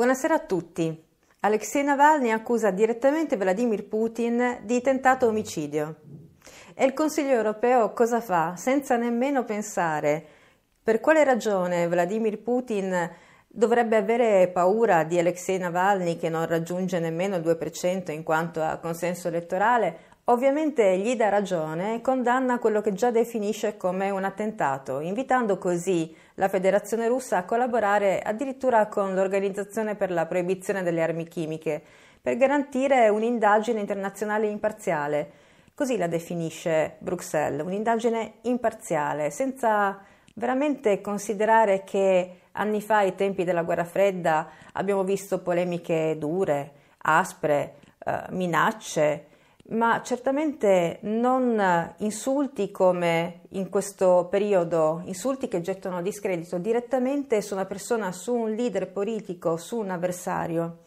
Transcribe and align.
Buonasera 0.00 0.34
a 0.36 0.38
tutti. 0.38 1.04
Alexei 1.40 1.84
Navalny 1.84 2.30
accusa 2.30 2.70
direttamente 2.70 3.36
Vladimir 3.36 3.86
Putin 3.86 4.60
di 4.62 4.80
tentato 4.80 5.26
omicidio. 5.26 5.96
E 6.74 6.86
il 6.86 6.94
Consiglio 6.94 7.32
europeo 7.32 7.92
cosa 7.92 8.22
fa? 8.22 8.56
Senza 8.56 8.96
nemmeno 8.96 9.44
pensare 9.44 10.24
per 10.82 11.00
quale 11.00 11.22
ragione 11.22 11.86
Vladimir 11.86 12.38
Putin 12.38 13.10
dovrebbe 13.46 13.96
avere 13.96 14.48
paura 14.48 15.04
di 15.04 15.18
Alexei 15.18 15.58
Navalny 15.58 16.16
che 16.16 16.30
non 16.30 16.46
raggiunge 16.46 16.98
nemmeno 16.98 17.36
il 17.36 17.42
2% 17.42 18.10
in 18.10 18.22
quanto 18.22 18.62
a 18.62 18.78
consenso 18.78 19.28
elettorale 19.28 20.09
Ovviamente 20.30 20.96
gli 20.98 21.16
dà 21.16 21.28
ragione 21.28 21.96
e 21.96 22.00
condanna 22.00 22.60
quello 22.60 22.80
che 22.80 22.92
già 22.92 23.10
definisce 23.10 23.76
come 23.76 24.10
un 24.10 24.22
attentato, 24.22 25.00
invitando 25.00 25.58
così 25.58 26.14
la 26.34 26.48
Federazione 26.48 27.08
russa 27.08 27.38
a 27.38 27.44
collaborare 27.44 28.20
addirittura 28.20 28.86
con 28.86 29.12
l'Organizzazione 29.12 29.96
per 29.96 30.12
la 30.12 30.26
proibizione 30.26 30.84
delle 30.84 31.02
armi 31.02 31.26
chimiche 31.26 31.82
per 32.22 32.36
garantire 32.36 33.08
un'indagine 33.08 33.80
internazionale 33.80 34.46
imparziale. 34.46 35.30
Così 35.74 35.96
la 35.96 36.06
definisce 36.06 36.94
Bruxelles, 36.98 37.66
un'indagine 37.66 38.34
imparziale, 38.42 39.30
senza 39.30 39.98
veramente 40.34 41.00
considerare 41.00 41.82
che 41.82 42.42
anni 42.52 42.80
fa, 42.80 42.98
ai 42.98 43.16
tempi 43.16 43.42
della 43.42 43.64
guerra 43.64 43.84
fredda, 43.84 44.48
abbiamo 44.74 45.02
visto 45.02 45.40
polemiche 45.40 46.14
dure, 46.20 46.70
aspre, 46.98 47.74
eh, 48.04 48.26
minacce 48.28 49.24
ma 49.70 50.02
certamente 50.02 50.98
non 51.02 51.94
insulti 51.98 52.70
come 52.70 53.42
in 53.50 53.68
questo 53.68 54.26
periodo, 54.30 55.02
insulti 55.04 55.48
che 55.48 55.60
gettano 55.60 56.02
discredito 56.02 56.58
direttamente 56.58 57.40
su 57.40 57.54
una 57.54 57.66
persona, 57.66 58.10
su 58.12 58.34
un 58.34 58.54
leader 58.54 58.90
politico, 58.90 59.56
su 59.56 59.78
un 59.78 59.90
avversario. 59.90 60.78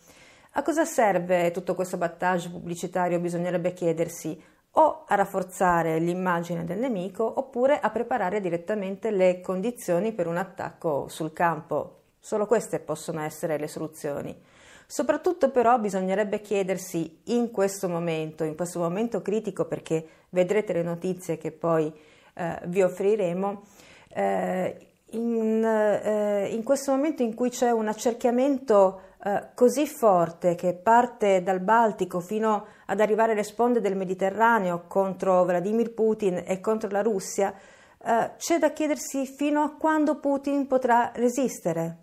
A 0.52 0.62
cosa 0.62 0.86
serve 0.86 1.52
tutto 1.52 1.76
questo 1.76 1.98
battage 1.98 2.50
pubblicitario? 2.50 3.20
Bisognerebbe 3.20 3.74
chiedersi 3.74 4.40
o 4.76 5.04
a 5.08 5.16
rafforzare 5.16 6.00
l'immagine 6.00 6.66
del 6.66 6.80
nemico 6.80 7.32
oppure 7.40 7.80
a 7.80 7.90
preparare 7.90 8.42
direttamente 8.42 9.12
le 9.12 9.40
condizioni 9.40 10.12
per 10.14 10.28
un 10.28 10.38
attacco 10.38 11.08
sul 11.08 11.32
campo. 11.32 12.02
Solo 12.20 12.46
queste 12.46 12.80
possono 12.80 13.22
essere 13.22 13.58
le 13.58 13.68
soluzioni. 13.68 14.52
Soprattutto 14.94 15.50
però 15.50 15.80
bisognerebbe 15.80 16.40
chiedersi 16.40 17.22
in 17.30 17.50
questo 17.50 17.90
momento, 17.90 18.44
in 18.44 18.56
questo 18.56 18.78
momento 18.78 19.24
critico, 19.24 19.66
perché 19.66 20.08
vedrete 20.30 20.72
le 20.72 20.84
notizie 20.84 21.40
che 21.40 21.52
poi 21.52 21.92
eh, 22.36 22.60
vi 22.66 22.84
offriremo, 22.84 23.64
eh, 24.10 24.88
in, 25.14 25.64
eh, 25.66 26.48
in, 26.52 26.62
questo 26.62 26.92
momento 26.92 27.24
in 27.24 27.34
cui 27.34 27.50
c'è 27.50 27.72
un 27.72 27.88
accerchiamento 27.88 29.02
eh, 29.24 29.48
così 29.56 29.88
forte 29.88 30.54
che 30.54 30.76
parte 30.76 31.42
dal 31.42 31.60
Baltico 31.60 32.20
fino 32.20 32.68
ad 32.86 33.00
arrivare 33.00 33.32
alle 33.32 33.42
sponde 33.42 33.82
del 33.82 33.96
Mediterraneo 33.96 34.84
contro 34.88 35.44
Vladimir 35.44 35.92
Putin 35.96 36.44
e 36.46 36.60
contro 36.60 36.92
la 36.92 37.02
Russia, 37.02 37.52
eh, 37.98 38.34
c'è 38.38 38.60
da 38.60 38.72
chiedersi 38.72 39.26
fino 39.26 39.64
a 39.64 39.74
quando 39.76 40.20
Putin 40.20 40.68
potrà 40.68 41.12
resistere. 41.16 41.98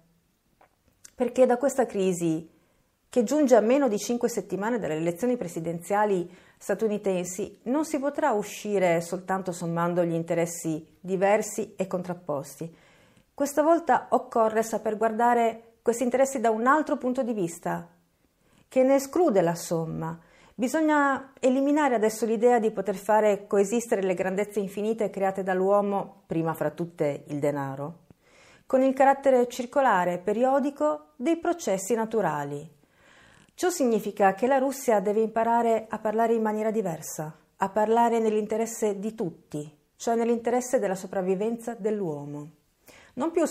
Perché 1.14 1.46
da 1.46 1.56
questa 1.56 1.86
crisi 1.86 2.49
che 3.10 3.24
giunge 3.24 3.56
a 3.56 3.60
meno 3.60 3.88
di 3.88 3.98
cinque 3.98 4.28
settimane 4.28 4.78
dalle 4.78 4.94
elezioni 4.94 5.36
presidenziali 5.36 6.32
statunitensi, 6.56 7.58
non 7.64 7.84
si 7.84 7.98
potrà 7.98 8.30
uscire 8.30 9.00
soltanto 9.00 9.50
sommando 9.50 10.04
gli 10.04 10.14
interessi 10.14 10.96
diversi 11.00 11.74
e 11.74 11.88
contrapposti. 11.88 12.72
Questa 13.34 13.62
volta 13.62 14.06
occorre 14.10 14.62
saper 14.62 14.96
guardare 14.96 15.72
questi 15.82 16.04
interessi 16.04 16.38
da 16.38 16.50
un 16.50 16.68
altro 16.68 16.98
punto 16.98 17.24
di 17.24 17.32
vista, 17.32 17.88
che 18.68 18.82
ne 18.84 18.94
esclude 18.94 19.40
la 19.40 19.56
somma. 19.56 20.16
Bisogna 20.54 21.32
eliminare 21.40 21.96
adesso 21.96 22.24
l'idea 22.26 22.60
di 22.60 22.70
poter 22.70 22.94
fare 22.94 23.48
coesistere 23.48 24.02
le 24.02 24.14
grandezze 24.14 24.60
infinite 24.60 25.10
create 25.10 25.42
dall'uomo, 25.42 26.22
prima 26.26 26.54
fra 26.54 26.70
tutte 26.70 27.24
il 27.26 27.40
denaro, 27.40 28.02
con 28.66 28.82
il 28.82 28.94
carattere 28.94 29.48
circolare, 29.48 30.18
periodico 30.18 31.06
dei 31.16 31.38
processi 31.38 31.94
naturali. 31.94 32.78
Ciò 33.60 33.68
significa 33.68 34.32
che 34.32 34.46
la 34.46 34.56
Russia 34.56 35.00
deve 35.00 35.20
imparare 35.20 35.84
a 35.90 35.98
parlare 35.98 36.32
in 36.32 36.40
maniera 36.40 36.70
diversa, 36.70 37.36
a 37.58 37.68
parlare 37.68 38.18
nell'interesse 38.18 38.98
di 38.98 39.14
tutti, 39.14 39.70
cioè 39.96 40.14
nell'interesse 40.14 40.78
della 40.78 40.94
sopravvivenza 40.94 41.74
dell'uomo. 41.74 42.52
Non 43.16 43.30
più, 43.30 43.42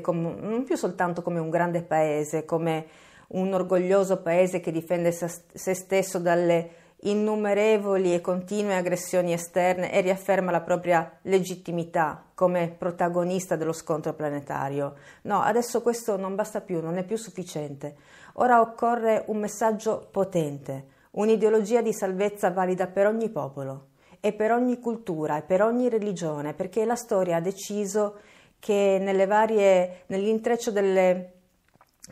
come, 0.00 0.34
non 0.40 0.64
più 0.64 0.76
soltanto 0.76 1.20
come 1.20 1.40
un 1.40 1.50
grande 1.50 1.82
paese, 1.82 2.46
come 2.46 2.86
un 3.32 3.52
orgoglioso 3.52 4.22
paese 4.22 4.60
che 4.60 4.72
difende 4.72 5.12
se 5.12 5.74
stesso 5.74 6.18
dalle 6.18 6.70
innumerevoli 7.04 8.14
e 8.14 8.22
continue 8.22 8.76
aggressioni 8.76 9.34
esterne 9.34 9.92
e 9.92 10.00
riafferma 10.00 10.50
la 10.50 10.62
propria 10.62 11.18
legittimità 11.22 12.24
come 12.34 12.74
protagonista 12.76 13.56
dello 13.56 13.72
scontro 13.72 14.14
planetario. 14.14 14.94
No, 15.22 15.42
adesso 15.42 15.82
questo 15.82 16.16
non 16.16 16.34
basta 16.34 16.62
più, 16.62 16.80
non 16.80 16.96
è 16.96 17.04
più 17.04 17.16
sufficiente. 17.16 17.94
Ora 18.38 18.60
occorre 18.60 19.24
un 19.28 19.38
messaggio 19.38 20.08
potente, 20.10 20.86
un'ideologia 21.12 21.82
di 21.82 21.92
salvezza 21.92 22.50
valida 22.50 22.88
per 22.88 23.06
ogni 23.06 23.30
popolo 23.30 23.90
e 24.18 24.32
per 24.32 24.50
ogni 24.50 24.80
cultura 24.80 25.38
e 25.38 25.42
per 25.42 25.62
ogni 25.62 25.88
religione, 25.88 26.52
perché 26.52 26.84
la 26.84 26.96
storia 26.96 27.36
ha 27.36 27.40
deciso 27.40 28.18
che 28.58 29.24
varie, 29.28 30.02
nell'intreccio 30.06 30.72
delle, 30.72 31.32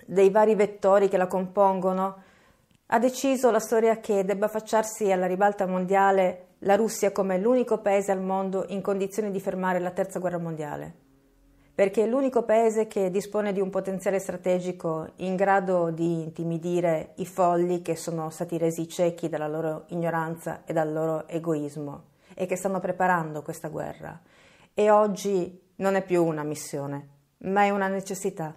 dei 0.07 0.31
vari 0.31 0.55
vettori 0.55 1.09
che 1.09 1.17
la 1.17 1.27
compongono, 1.27 2.23
ha 2.87 2.99
deciso 3.01 3.51
la 3.51 3.59
storia 3.59 3.99
che 3.99 4.25
debba 4.25 4.47
affacciarsi 4.47 5.11
alla 5.11 5.27
ribalta 5.27 5.67
mondiale 5.67 6.51
la 6.59 6.77
Russia 6.77 7.11
come 7.11 7.39
l'unico 7.39 7.79
paese 7.79 8.13
al 8.13 8.23
mondo 8.23 8.65
in 8.69 8.81
condizioni 8.81 9.33
di 9.33 9.41
fermare 9.41 9.81
la 9.81 9.91
terza 9.91 10.21
guerra 10.21 10.39
mondiale 10.39 11.02
perché 11.83 12.05
è 12.05 12.07
l'unico 12.07 12.45
paese 12.45 12.87
che 12.87 13.11
dispone 13.11 13.53
di 13.53 13.61
un 13.61 13.69
potenziale 13.69 14.21
strategico 14.21 15.15
in 15.17 15.35
grado 15.35 15.91
di 15.91 16.23
intimidire 16.23 17.15
i 17.17 17.27
folli 17.27 17.83
che 17.83 17.97
sono 17.97 18.31
stati 18.31 18.57
resi 18.57 18.89
ciechi 18.89 19.29
dalla 19.29 19.49
loro 19.49 19.87
ignoranza 19.89 20.63
e 20.65 20.73
dal 20.73 20.93
loro 20.93 21.27
egoismo 21.27 22.11
e 22.35 22.47
che 22.47 22.55
stanno 22.55 22.79
preparando 22.79 23.43
questa 23.43 23.67
guerra. 23.67 24.17
E 24.73 24.91
oggi 24.91 25.61
non 25.79 25.97
è 25.97 26.05
più 26.05 26.25
una 26.25 26.45
missione, 26.45 27.09
ma 27.39 27.65
è 27.65 27.71
una 27.71 27.89
necessità. 27.89 28.57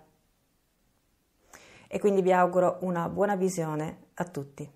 E 1.88 2.00
quindi 2.00 2.22
vi 2.22 2.32
auguro 2.32 2.78
una 2.82 3.10
buona 3.10 3.36
visione 3.36 4.10
a 4.14 4.26
tutti. 4.26 4.70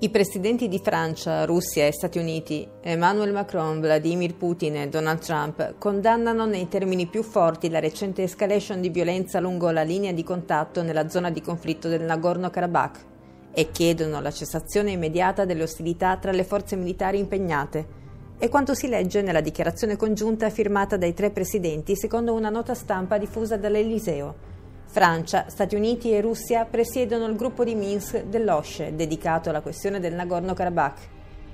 I 0.00 0.10
presidenti 0.10 0.68
di 0.68 0.78
Francia, 0.78 1.44
Russia 1.44 1.84
e 1.84 1.92
Stati 1.92 2.18
Uniti, 2.18 2.64
Emmanuel 2.82 3.32
Macron, 3.32 3.80
Vladimir 3.80 4.36
Putin 4.36 4.76
e 4.76 4.88
Donald 4.88 5.18
Trump 5.18 5.74
condannano 5.76 6.46
nei 6.46 6.68
termini 6.68 7.08
più 7.08 7.24
forti 7.24 7.68
la 7.68 7.80
recente 7.80 8.22
escalation 8.22 8.80
di 8.80 8.90
violenza 8.90 9.40
lungo 9.40 9.72
la 9.72 9.82
linea 9.82 10.12
di 10.12 10.22
contatto 10.22 10.84
nella 10.84 11.08
zona 11.08 11.30
di 11.30 11.40
conflitto 11.40 11.88
del 11.88 12.02
Nagorno-Karabakh 12.02 13.06
e 13.52 13.72
chiedono 13.72 14.20
la 14.20 14.30
cessazione 14.30 14.92
immediata 14.92 15.44
delle 15.44 15.64
ostilità 15.64 16.16
tra 16.16 16.30
le 16.30 16.44
forze 16.44 16.76
militari 16.76 17.18
impegnate. 17.18 17.96
È 18.38 18.48
quanto 18.48 18.74
si 18.74 18.86
legge 18.86 19.20
nella 19.20 19.40
dichiarazione 19.40 19.96
congiunta 19.96 20.48
firmata 20.48 20.96
dai 20.96 21.12
tre 21.12 21.32
presidenti 21.32 21.96
secondo 21.96 22.34
una 22.34 22.50
nota 22.50 22.74
stampa 22.74 23.18
diffusa 23.18 23.56
dall'Eliseo 23.56 24.47
Francia, 24.90 25.44
Stati 25.48 25.74
Uniti 25.74 26.12
e 26.12 26.22
Russia 26.22 26.64
presiedono 26.64 27.26
il 27.26 27.36
gruppo 27.36 27.62
di 27.62 27.74
Minsk 27.74 28.22
dell'OSCE 28.22 28.94
dedicato 28.94 29.50
alla 29.50 29.60
questione 29.60 30.00
del 30.00 30.14
Nagorno-Karabakh. 30.14 31.08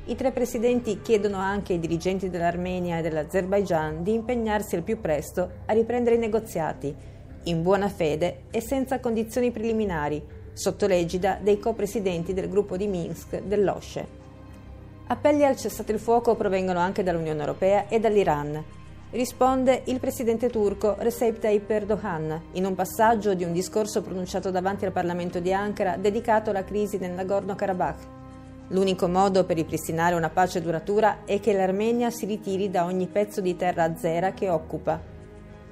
I 0.05 0.15
tre 0.15 0.31
presidenti 0.31 1.01
chiedono 1.03 1.39
anche 1.39 1.73
ai 1.73 1.81
dirigenti 1.81 2.31
dell'Armenia 2.31 2.99
e 2.99 3.03
dell'Azerbaigian 3.03 4.05
di 4.05 4.15
impegnarsi 4.15 4.77
al 4.77 4.83
più 4.83 5.01
presto 5.01 5.51
a 5.67 5.73
riprendere 5.73 6.15
i 6.15 6.21
negoziati, 6.21 6.95
in 7.45 7.63
buona 7.63 7.89
fede 7.89 8.43
e 8.53 8.61
senza 8.61 9.01
condizioni 9.01 9.51
preliminari, 9.51 10.23
sotto 10.53 10.87
l'egida 10.87 11.37
dei 11.43 11.59
co-presidenti 11.59 12.35
del 12.35 12.49
gruppo 12.49 12.77
di 12.77 12.87
Minsk 12.87 13.41
dell'OSCE. 13.43 14.07
Appelli 15.09 15.45
al 15.45 15.57
cessate 15.57 15.91
il 15.91 15.99
fuoco 15.99 16.37
provengono 16.37 16.79
anche 16.79 17.03
dall'Unione 17.03 17.41
Europea 17.41 17.89
e 17.89 17.99
dall'Iran, 17.99 18.83
risponde 19.15 19.83
il 19.85 20.01
presidente 20.01 20.51
turco 20.51 20.97
Recep 20.99 21.39
Tayyip 21.39 21.71
Erdogan 21.71 22.47
in 22.55 22.67
un 22.67 22.75
passaggio 22.75 23.35
di 23.35 23.45
un 23.45 23.53
discorso 23.53 24.03
pronunciato 24.03 24.51
davanti 24.51 24.85
al 24.85 24.91
Parlamento 24.91 25.39
di 25.39 25.53
Ankara 25.53 25.97
dedicato 25.97 26.51
alla 26.51 26.65
crisi 26.65 26.99
del 26.99 27.13
Nagorno-Karabakh. 27.13 28.09
L'unico 28.69 29.07
modo 29.07 29.45
per 29.45 29.55
ripristinare 29.55 30.17
una 30.17 30.31
pace 30.31 30.61
duratura 30.61 31.19
è 31.25 31.39
che 31.39 31.53
l'Armenia 31.53 32.11
si 32.11 32.27
ritiri 32.27 32.71
da 32.71 32.87
ogni 32.87 33.07
pezzo 33.07 33.41
di 33.41 33.55
terra 33.55 33.85
azera 33.85 34.33
che 34.33 34.49
occupa. 34.49 35.01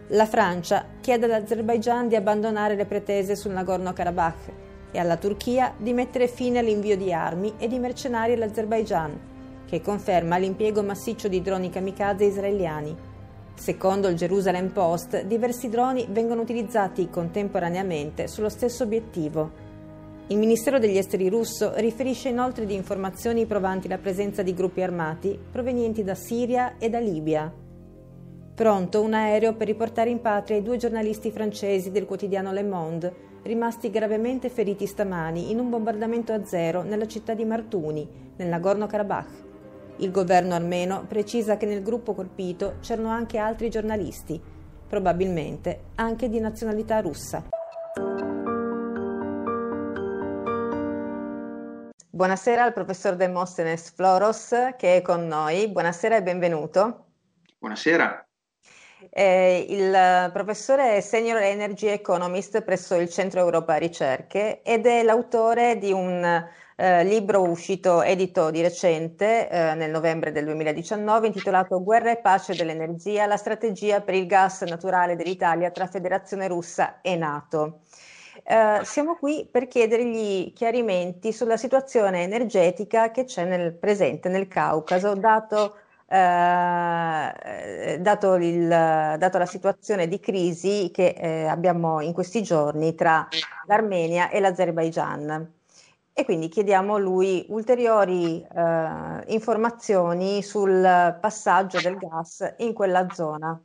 La 0.08 0.26
Francia 0.26 0.84
chiede 1.00 1.26
all'Azerbaigian 1.26 2.06
di 2.06 2.14
abbandonare 2.14 2.76
le 2.76 2.84
pretese 2.84 3.34
sul 3.34 3.50
Nagorno-Karabakh 3.52 4.52
e 4.92 4.98
alla 5.00 5.16
Turchia 5.16 5.74
di 5.76 5.92
mettere 5.92 6.28
fine 6.28 6.60
all'invio 6.60 6.96
di 6.96 7.12
armi 7.12 7.54
e 7.58 7.66
di 7.66 7.80
mercenari 7.80 8.34
all'Azerbaigian, 8.34 9.18
che 9.66 9.80
conferma 9.80 10.36
l'impiego 10.36 10.80
massiccio 10.84 11.26
di 11.26 11.42
droni 11.42 11.70
kamikaze 11.70 12.24
israeliani 12.26 13.10
Secondo 13.54 14.08
il 14.08 14.16
Jerusalem 14.16 14.70
Post, 14.70 15.24
diversi 15.24 15.68
droni 15.68 16.06
vengono 16.10 16.42
utilizzati 16.42 17.08
contemporaneamente 17.08 18.26
sullo 18.26 18.48
stesso 18.48 18.82
obiettivo. 18.82 19.70
Il 20.28 20.38
Ministero 20.38 20.78
degli 20.78 20.96
Esteri 20.96 21.28
russo 21.28 21.72
riferisce 21.76 22.30
inoltre 22.30 22.64
di 22.64 22.74
informazioni 22.74 23.46
provanti 23.46 23.86
la 23.86 23.98
presenza 23.98 24.42
di 24.42 24.54
gruppi 24.54 24.82
armati 24.82 25.38
provenienti 25.50 26.02
da 26.02 26.14
Siria 26.14 26.76
e 26.78 26.88
da 26.88 26.98
Libia. 26.98 27.52
Pronto 28.54 29.02
un 29.02 29.14
aereo 29.14 29.54
per 29.54 29.66
riportare 29.66 30.10
in 30.10 30.20
patria 30.20 30.56
i 30.56 30.62
due 30.62 30.76
giornalisti 30.76 31.30
francesi 31.30 31.90
del 31.90 32.06
quotidiano 32.06 32.52
Le 32.52 32.62
Monde, 32.62 33.14
rimasti 33.42 33.90
gravemente 33.90 34.48
feriti 34.48 34.86
stamani 34.86 35.50
in 35.50 35.58
un 35.58 35.70
bombardamento 35.70 36.32
a 36.32 36.44
zero 36.44 36.82
nella 36.82 37.06
città 37.06 37.34
di 37.34 37.44
Martuni, 37.44 38.08
nel 38.36 38.48
Nagorno-Karabakh. 38.48 39.51
Il 40.02 40.10
governo 40.10 40.56
armeno 40.56 41.04
precisa 41.06 41.56
che 41.56 41.64
nel 41.64 41.80
gruppo 41.80 42.12
colpito 42.12 42.78
c'erano 42.80 43.10
anche 43.10 43.38
altri 43.38 43.70
giornalisti, 43.70 44.40
probabilmente 44.88 45.90
anche 45.94 46.28
di 46.28 46.40
nazionalità 46.40 46.98
russa. 46.98 47.44
Buonasera 52.10 52.64
al 52.64 52.72
professor 52.72 53.14
Demosthenes 53.14 53.92
Floros 53.92 54.48
che 54.76 54.96
è 54.96 55.02
con 55.02 55.28
noi. 55.28 55.68
Buonasera 55.68 56.16
e 56.16 56.22
benvenuto. 56.24 57.04
Buonasera. 57.60 58.26
Eh, 59.08 59.66
il 59.68 60.30
professore 60.32 60.96
è 60.96 61.00
Senior 61.00 61.38
Energy 61.42 61.86
Economist 61.86 62.62
presso 62.62 62.96
il 62.96 63.08
Centro 63.08 63.38
Europa 63.38 63.76
Ricerche 63.76 64.62
ed 64.62 64.84
è 64.84 65.04
l'autore 65.04 65.78
di 65.78 65.92
un 65.92 66.44
eh, 66.76 67.04
libro 67.04 67.42
uscito, 67.42 68.02
edito 68.02 68.50
di 68.50 68.62
recente, 68.62 69.48
eh, 69.48 69.74
nel 69.74 69.90
novembre 69.90 70.32
del 70.32 70.44
2019, 70.46 71.26
intitolato 71.26 71.82
Guerra 71.82 72.10
e 72.10 72.16
pace 72.18 72.54
dell'energia, 72.54 73.26
la 73.26 73.36
strategia 73.36 74.00
per 74.00 74.14
il 74.14 74.26
gas 74.26 74.62
naturale 74.62 75.16
dell'Italia 75.16 75.70
tra 75.70 75.86
Federazione 75.86 76.48
Russa 76.48 77.00
e 77.00 77.16
Nato. 77.16 77.80
Eh, 78.44 78.80
siamo 78.84 79.16
qui 79.16 79.46
per 79.50 79.68
chiedergli 79.68 80.52
chiarimenti 80.52 81.32
sulla 81.32 81.56
situazione 81.56 82.22
energetica 82.22 83.10
che 83.10 83.24
c'è 83.24 83.44
nel 83.44 83.74
presente 83.74 84.28
nel 84.28 84.48
Caucaso, 84.48 85.14
dato, 85.14 85.76
eh, 86.08 87.98
dato, 88.00 88.34
il, 88.36 88.68
dato 88.68 89.38
la 89.38 89.46
situazione 89.46 90.08
di 90.08 90.18
crisi 90.18 90.90
che 90.92 91.08
eh, 91.16 91.44
abbiamo 91.46 92.00
in 92.00 92.12
questi 92.12 92.42
giorni 92.42 92.94
tra 92.94 93.28
l'Armenia 93.66 94.30
e 94.30 94.40
l'Azerbaigian 94.40 95.60
e 96.14 96.24
quindi 96.24 96.48
chiediamo 96.48 96.94
a 96.94 96.98
lui 96.98 97.44
ulteriori 97.48 98.40
eh, 98.40 99.24
informazioni 99.28 100.42
sul 100.42 101.18
passaggio 101.20 101.80
del 101.80 101.96
gas 101.96 102.54
in 102.58 102.72
quella 102.74 103.08
zona. 103.10 103.60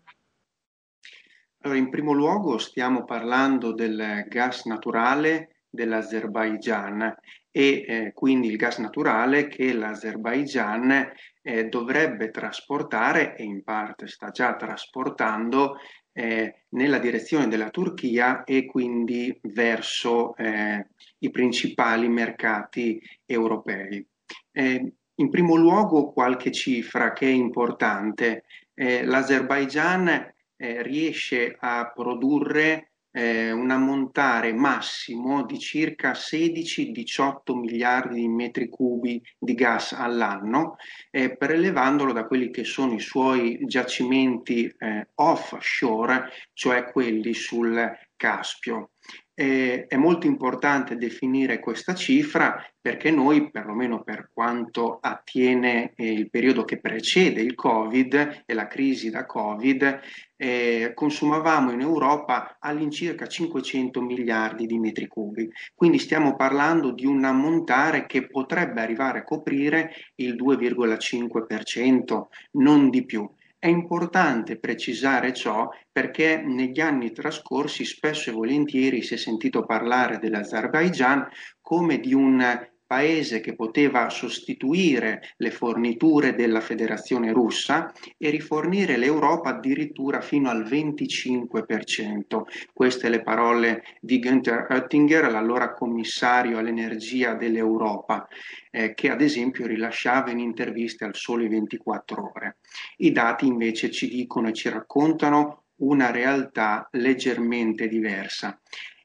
Allora, 1.62 1.80
in 1.80 1.90
primo 1.90 2.14
luogo 2.14 2.58
stiamo 2.58 3.04
parlando 3.04 3.74
del 3.74 4.26
gas 4.28 4.66
naturale 4.66 5.64
dell'Azerbaigian 5.70 7.16
e 7.52 7.86
eh, 7.88 8.12
quindi 8.14 8.48
il 8.48 8.56
gas 8.56 8.78
naturale 8.78 9.48
che 9.48 9.74
l'Azerbaigian 9.74 11.12
eh, 11.42 11.66
dovrebbe 11.66 12.30
trasportare 12.30 13.36
e 13.36 13.44
in 13.44 13.64
parte 13.64 14.08
sta 14.08 14.30
già 14.30 14.56
trasportando 14.56 15.78
eh, 16.18 16.64
nella 16.70 16.98
direzione 16.98 17.48
della 17.48 17.70
Turchia 17.70 18.44
e 18.44 18.66
quindi 18.66 19.38
verso 19.44 20.36
eh, 20.36 20.88
i 21.20 21.30
principali 21.30 22.08
mercati 22.08 23.00
europei. 23.24 24.04
Eh, 24.52 24.94
in 25.14 25.30
primo 25.30 25.56
luogo 25.56 26.12
qualche 26.12 26.52
cifra 26.52 27.14
che 27.14 27.28
è 27.28 27.32
importante. 27.32 28.46
Eh, 28.74 29.06
L'Azerbaigian 29.06 30.08
eh, 30.56 30.82
riesce 30.82 31.56
a 31.60 31.92
produrre 31.94 32.94
eh, 33.18 33.52
un 33.52 33.72
ammontare 33.72 34.54
massimo 34.54 35.44
di 35.44 35.58
circa 35.58 36.12
16-18 36.12 37.58
miliardi 37.58 38.22
di 38.22 38.28
metri 38.28 38.70
cubi 38.70 39.20
di 39.40 39.56
gas 39.56 39.94
all'anno, 39.94 40.76
eh, 41.10 41.36
prelevandolo 41.36 42.14
da 42.14 42.28
quelli 42.28 42.52
che 42.52 42.64
sono 42.64 42.94
i 42.94 43.00
suoi 43.00 43.58
giacimenti 43.66 44.72
eh, 44.78 45.08
offshore, 45.16 46.30
cioè 46.54 46.92
quelli 46.92 47.34
sul 47.34 47.92
Caspio. 48.16 48.92
Eh, 49.40 49.86
è 49.86 49.96
molto 49.98 50.26
importante 50.26 50.98
definire 50.98 51.60
questa 51.60 51.94
cifra 51.94 52.60
perché 52.82 53.12
noi, 53.12 53.52
perlomeno 53.52 54.02
per 54.02 54.32
quanto 54.34 54.98
attiene 55.00 55.94
eh, 55.96 56.12
il 56.12 56.32
periodo 56.32 56.64
che 56.64 56.80
precede 56.80 57.42
il 57.42 57.54
Covid 57.54 58.44
e 58.48 58.54
la 58.56 58.66
crisi 58.66 59.12
da 59.12 59.28
Covid, 59.28 60.00
eh, 60.38 60.92
consumavamo 60.96 61.70
in 61.72 61.82
Europa 61.82 62.58
all'incirca 62.60 63.28
500 63.28 64.02
miliardi 64.02 64.66
di 64.66 64.80
metri 64.80 65.06
cubi. 65.06 65.48
Quindi 65.76 66.00
stiamo 66.00 66.36
parlando 66.36 66.92
di 66.92 67.06
un 67.06 67.24
ammontare 67.24 68.08
che 68.08 68.26
potrebbe 68.26 68.82
arrivare 68.82 69.20
a 69.20 69.24
coprire 69.24 69.92
il 70.16 70.34
2,5%, 70.34 72.30
non 72.54 72.90
di 72.90 73.06
più. 73.06 73.30
È 73.60 73.68
importante 73.68 74.60
precisare 74.60 75.34
ciò 75.34 75.68
perché 75.92 76.38
negli 76.38 76.80
anni 76.80 77.12
trascorsi 77.12 77.86
spesso 77.86 78.30
e 78.30 78.34
volentieri 78.34 79.02
si 79.02 79.16
è 79.16 79.18
sentito 79.18 79.66
parlare 79.66 80.20
dell'Azerbaigian 80.20 81.28
come 81.60 82.00
di 82.00 82.14
un 82.14 82.40
paese 82.88 83.42
che 83.42 83.54
poteva 83.54 84.10
sostituire 84.10 85.34
le 85.38 85.52
forniture 85.52 86.34
della 86.34 86.62
Federazione 86.62 87.34
russa 87.34 87.94
e 88.18 88.30
rifornire 88.30 88.96
l'Europa 88.98 89.50
addirittura 89.50 90.22
fino 90.22 90.50
al 90.50 90.64
25%. 90.64 92.44
Queste 92.74 93.10
le 93.10 93.22
parole 93.22 93.84
di 94.00 94.20
Günther 94.20 94.68
Oettinger, 94.70 95.30
l'allora 95.30 95.74
commissario 95.74 96.58
all'energia 96.58 97.34
dell'Europa, 97.34 98.28
eh, 98.72 98.94
che 98.94 99.10
ad 99.10 99.22
esempio 99.22 99.68
rilasciava 99.68 100.32
in 100.32 100.40
interviste 100.40 101.04
al 101.04 101.16
Sole 101.16 101.50
24 101.50 102.32
ore. 102.34 102.58
I 102.98 103.12
dati 103.12 103.46
invece 103.46 103.92
ci 103.92 104.08
dicono 104.08 104.48
e 104.48 104.54
ci 104.54 104.70
raccontano 104.70 105.64
una 105.78 106.12
realtà 106.12 106.88
leggermente 106.92 107.88
diversa. 107.88 108.60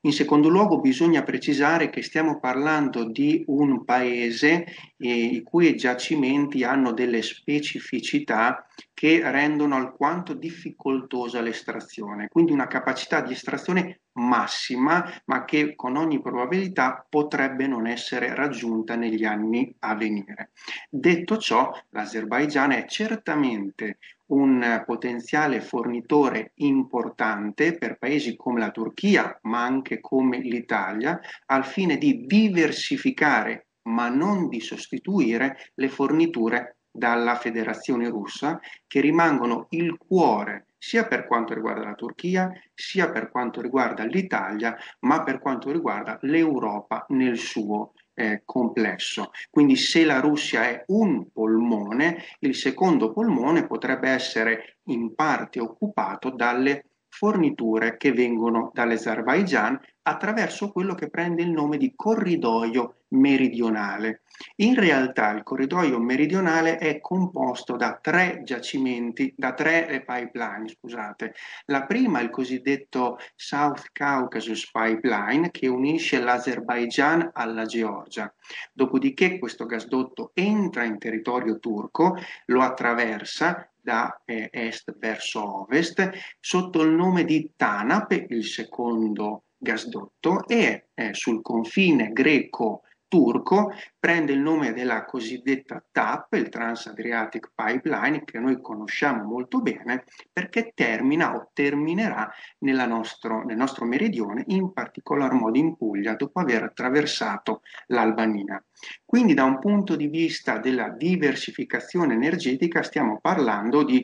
In 0.05 0.13
secondo 0.13 0.49
luogo 0.49 0.81
bisogna 0.81 1.23
precisare 1.23 1.89
che 1.89 2.03
stiamo 2.03 2.41
parlando 2.41 3.05
di 3.05 3.45
un 3.47 3.85
paese 3.85 4.65
eh, 4.97 5.15
i 5.15 5.43
cui 5.43 5.77
giacimenti 5.77 6.65
hanno 6.65 6.93
delle 6.93 7.23
specificità 7.23 8.67
che 8.93 9.21
rendono 9.31 9.77
alquanto 9.77 10.35
difficoltosa 10.35 11.41
l'estrazione, 11.41 12.27
quindi 12.27 12.51
una 12.51 12.67
capacità 12.67 13.21
di 13.21 13.33
estrazione 13.33 14.01
massima, 14.15 15.05
ma 15.27 15.45
che 15.45 15.75
con 15.75 15.97
ogni 15.97 16.21
probabilità 16.21 17.07
potrebbe 17.09 17.67
non 17.67 17.87
essere 17.87 18.35
raggiunta 18.35 18.95
negli 18.97 19.25
anni 19.25 19.75
a 19.81 19.95
venire. 19.95 20.51
Detto 20.89 21.39
ciò, 21.39 21.73
l'Azerbaigian 21.91 22.73
è 22.73 22.85
certamente 22.87 23.99
un 24.33 24.83
potenziale 24.87 25.61
fornitore 25.61 26.53
importante 26.57 27.77
per 27.77 27.99
paesi 27.99 28.35
come 28.37 28.61
la 28.61 28.71
Turchia, 28.71 29.39
ma 29.43 29.63
anche 29.63 30.01
come 30.01 30.39
l'Italia, 30.39 31.21
al 31.47 31.65
fine 31.65 31.99
di 31.99 32.25
diversificare, 32.27 33.67
ma 33.83 34.09
non 34.09 34.49
di 34.49 34.61
sostituire, 34.61 35.71
le 35.75 35.89
forniture 35.89 36.77
dalla 36.91 37.37
Federazione 37.37 38.09
russa, 38.09 38.61
che 38.87 39.01
rimangono 39.01 39.67
il 39.71 39.97
cuore 39.97 40.67
sia 40.83 41.07
per 41.07 41.29
quanto 41.29 41.55
riguarda 41.55 41.85
la 41.85 41.95
Turchia, 41.95 42.51
sia 42.75 43.09
per 43.13 43.31
quanto 43.31 43.61
riguarda 43.61 44.03
l'Italia, 44.03 44.77
ma 45.03 45.23
per 45.23 45.39
quanto 45.39 45.71
riguarda 45.71 46.19
l'Europa 46.23 47.07
nel 47.11 47.39
suo 47.39 47.93
eh, 48.15 48.43
complesso. 48.45 49.31
Quindi 49.49 49.77
se 49.77 50.05
la 50.05 50.19
Russia 50.19 50.65
è 50.65 50.83
un 50.89 51.31
polmone, 51.31 52.25
il 52.41 52.57
secondo 52.57 53.13
polmone 53.13 53.65
potrebbe 53.65 54.11
essere 54.11 54.79
in 54.87 55.15
parte 55.15 55.61
occupato 55.61 56.31
dalle 56.31 56.87
forniture 57.09 57.97
che 57.97 58.11
vengono 58.11 58.73
dall'Azerbaigian 58.75 59.79
attraverso 60.03 60.73
quello 60.73 60.97
che 60.97 61.09
prende 61.09 61.43
il 61.43 61.51
nome 61.51 61.77
di 61.77 61.93
corridoio 61.95 63.02
meridionale. 63.13 64.23
In 64.57 64.75
realtà 64.75 65.31
il 65.31 65.43
corridoio 65.43 65.99
meridionale 65.99 66.79
è 66.79 67.01
composto 67.01 67.77
da 67.77 67.99
tre 68.01 68.41
giacimenti, 68.45 69.33
da 69.37 69.53
tre 69.55 69.89
eh, 69.89 70.05
pipeline, 70.05 70.69
scusate. 70.69 71.35
La 71.67 71.85
prima 71.85 72.19
è 72.19 72.23
il 72.23 72.31
cosiddetto 72.31 73.19
South 73.35 73.91
Caucasus 73.93 74.71
Pipeline 74.71 75.51
che 75.51 75.69
unisce 75.69 76.21
l'Azerbaigian 76.21 77.31
alla 77.33 77.65
Georgia. 77.67 78.33
Dopodiché 78.73 79.39
questo 79.39 79.67
gasdotto 79.67 80.31
entra 80.35 80.85
in 80.85 80.99
territorio 80.99 81.59
turco, 81.59 82.17
lo 82.47 82.63
attraversa 82.63 83.67
da 83.81 84.23
eh, 84.25 84.49
est 84.53 84.97
verso 84.99 85.63
ovest 85.63 86.11
sotto 86.41 86.83
il 86.83 86.93
nome 86.93 87.25
di 87.25 87.53
Tanap, 87.57 88.13
il 88.29 88.45
secondo 88.45 89.45
gasdotto, 89.57 90.47
e 90.47 90.89
eh, 90.95 91.15
sul 91.15 91.43
confine 91.43 92.13
greco 92.13 92.83
turco 93.13 93.75
prende 93.99 94.33
il 94.33 94.39
nome 94.39 94.73
della 94.73 95.05
cosiddetta 95.05 95.85
TAP, 95.93 96.33
il 96.33 96.49
Trans-Adriatic 96.49 97.51
Pipeline, 97.55 98.25
che 98.25 98.39
noi 98.39 98.59
conosciamo 98.63 99.23
molto 99.25 99.61
bene, 99.61 100.05
perché 100.33 100.73
termina 100.75 101.35
o 101.35 101.51
terminerà 101.53 102.33
nostro, 102.61 103.45
nel 103.45 103.59
nostro 103.59 103.85
meridione, 103.85 104.45
in 104.47 104.73
particolar 104.73 105.35
modo 105.35 105.59
in 105.59 105.77
Puglia, 105.77 106.15
dopo 106.15 106.41
aver 106.41 106.63
attraversato 106.63 107.61
l'Albania. 107.89 108.65
Quindi 109.05 109.35
da 109.35 109.45
un 109.45 109.59
punto 109.59 109.95
di 109.95 110.07
vista 110.07 110.57
della 110.57 110.89
diversificazione 110.89 112.15
energetica 112.15 112.83
stiamo 112.83 113.21
parlando 113.21 113.85
di, 113.85 114.03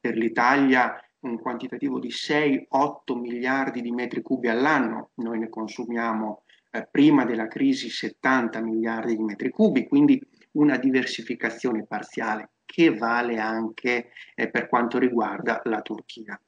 per 0.00 0.16
l'Italia, 0.16 1.00
un 1.20 1.38
quantitativo 1.38 2.00
di 2.00 2.08
6-8 2.08 3.16
miliardi 3.16 3.82
di 3.82 3.92
metri 3.92 4.20
cubi 4.20 4.48
all'anno, 4.48 5.10
noi 5.14 5.38
ne 5.38 5.48
consumiamo 5.48 6.42
eh, 6.70 6.88
prima 6.90 7.24
della 7.24 7.48
crisi 7.48 7.88
70 7.88 8.60
miliardi 8.60 9.16
di 9.16 9.22
metri 9.22 9.50
cubi, 9.50 9.86
quindi 9.86 10.20
una 10.52 10.76
diversificazione 10.76 11.86
parziale 11.86 12.50
che 12.64 12.94
vale 12.94 13.38
anche 13.38 14.10
eh, 14.34 14.50
per 14.50 14.68
quanto 14.68 14.98
riguarda 14.98 15.60
la 15.64 15.80
Turchia. 15.80 16.40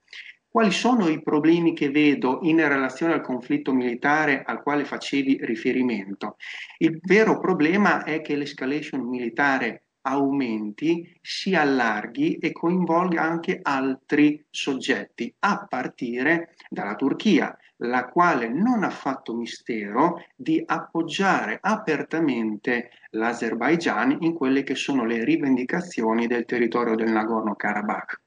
Quali 0.48 0.72
sono 0.72 1.08
i 1.08 1.22
problemi 1.22 1.74
che 1.74 1.90
vedo 1.90 2.40
in 2.42 2.56
relazione 2.56 3.12
al 3.12 3.20
conflitto 3.20 3.72
militare 3.72 4.42
al 4.42 4.62
quale 4.62 4.84
facevi 4.84 5.38
riferimento? 5.42 6.36
Il 6.78 6.98
vero 7.02 7.38
problema 7.38 8.02
è 8.02 8.20
che 8.20 8.34
l'escalation 8.34 9.08
militare 9.08 9.84
aumenti, 10.02 11.18
si 11.20 11.54
allarghi 11.54 12.36
e 12.36 12.52
coinvolga 12.52 13.22
anche 13.22 13.60
altri 13.62 14.44
soggetti, 14.50 15.34
a 15.40 15.66
partire 15.68 16.54
dalla 16.68 16.94
Turchia, 16.94 17.56
la 17.82 18.06
quale 18.08 18.48
non 18.48 18.82
ha 18.82 18.90
fatto 18.90 19.34
mistero 19.34 20.22
di 20.36 20.62
appoggiare 20.64 21.58
apertamente 21.60 22.90
l'Azerbaigian 23.10 24.18
in 24.20 24.34
quelle 24.34 24.62
che 24.62 24.74
sono 24.74 25.04
le 25.04 25.24
rivendicazioni 25.24 26.26
del 26.26 26.44
territorio 26.44 26.94
del 26.94 27.10
Nagorno-Karabakh. 27.10 28.20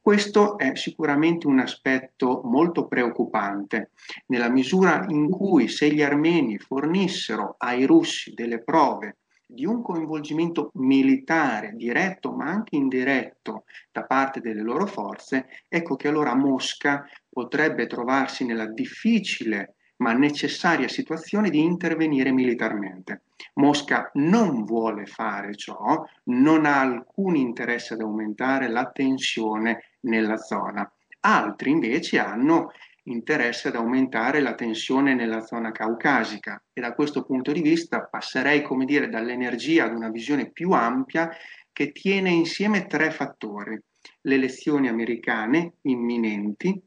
Questo 0.00 0.56
è 0.56 0.76
sicuramente 0.76 1.48
un 1.48 1.58
aspetto 1.58 2.40
molto 2.44 2.86
preoccupante, 2.86 3.90
nella 4.26 4.48
misura 4.48 5.04
in 5.08 5.28
cui 5.28 5.66
se 5.68 5.92
gli 5.92 6.00
armeni 6.00 6.58
fornissero 6.58 7.56
ai 7.58 7.84
russi 7.86 8.32
delle 8.32 8.62
prove 8.62 9.16
di 9.46 9.64
un 9.64 9.80
coinvolgimento 9.80 10.70
militare 10.74 11.72
diretto 11.74 12.32
ma 12.32 12.46
anche 12.46 12.74
indiretto 12.76 13.64
da 13.92 14.02
parte 14.04 14.40
delle 14.40 14.62
loro 14.62 14.86
forze, 14.86 15.46
ecco 15.68 15.94
che 15.94 16.08
allora 16.08 16.34
Mosca 16.34 17.08
potrebbe 17.28 17.86
trovarsi 17.86 18.44
nella 18.44 18.66
difficile 18.66 19.76
ma 19.98 20.12
necessaria 20.12 20.88
situazione 20.88 21.48
di 21.48 21.62
intervenire 21.62 22.30
militarmente. 22.32 23.22
Mosca 23.54 24.10
non 24.14 24.64
vuole 24.64 25.06
fare 25.06 25.54
ciò, 25.54 26.04
non 26.24 26.66
ha 26.66 26.80
alcun 26.80 27.36
interesse 27.36 27.94
ad 27.94 28.00
aumentare 28.00 28.68
la 28.68 28.90
tensione 28.90 29.92
nella 30.00 30.36
zona. 30.36 30.90
Altri 31.20 31.70
invece 31.70 32.18
hanno 32.18 32.72
interesse 33.06 33.68
ad 33.68 33.76
aumentare 33.76 34.40
la 34.40 34.54
tensione 34.54 35.14
nella 35.14 35.40
zona 35.40 35.72
caucasica 35.72 36.62
e 36.72 36.80
da 36.80 36.94
questo 36.94 37.24
punto 37.24 37.52
di 37.52 37.60
vista 37.60 38.02
passerei, 38.04 38.62
come 38.62 38.84
dire, 38.84 39.08
dall'energia 39.08 39.84
ad 39.84 39.94
una 39.94 40.10
visione 40.10 40.50
più 40.50 40.70
ampia 40.72 41.30
che 41.72 41.92
tiene 41.92 42.30
insieme 42.30 42.86
tre 42.86 43.10
fattori. 43.10 43.78
Le 44.22 44.34
elezioni 44.34 44.88
americane 44.88 45.74
imminenti, 45.82 46.80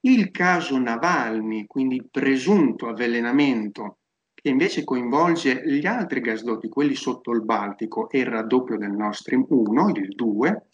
il 0.00 0.30
caso 0.30 0.78
Navalny, 0.78 1.66
quindi 1.66 1.96
il 1.96 2.08
presunto 2.10 2.88
avvelenamento 2.88 3.98
che 4.40 4.48
invece 4.50 4.84
coinvolge 4.84 5.62
gli 5.66 5.84
altri 5.84 6.20
gasdotti, 6.20 6.68
quelli 6.68 6.94
sotto 6.94 7.32
il 7.32 7.42
Baltico 7.42 8.08
e 8.08 8.20
il 8.20 8.26
raddoppio 8.26 8.76
del 8.76 8.92
Nord 8.92 9.14
Stream 9.14 9.44
1, 9.48 9.88
il 9.96 10.14
2, 10.14 10.66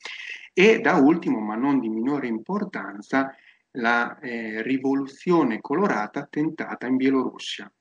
e 0.53 0.81
da 0.81 0.97
ultimo, 0.97 1.41
ma 1.41 1.57
non 1.57 1.81
di 1.81 1.89
minore 1.89 2.27
importanza, 2.27 3.35
la 3.77 4.19
eh, 4.19 4.63
rivoluzione 4.63 5.61
colorata 5.61 6.27
tentata 6.27 6.87
in 6.87 6.97
Bielorussia. 6.97 7.73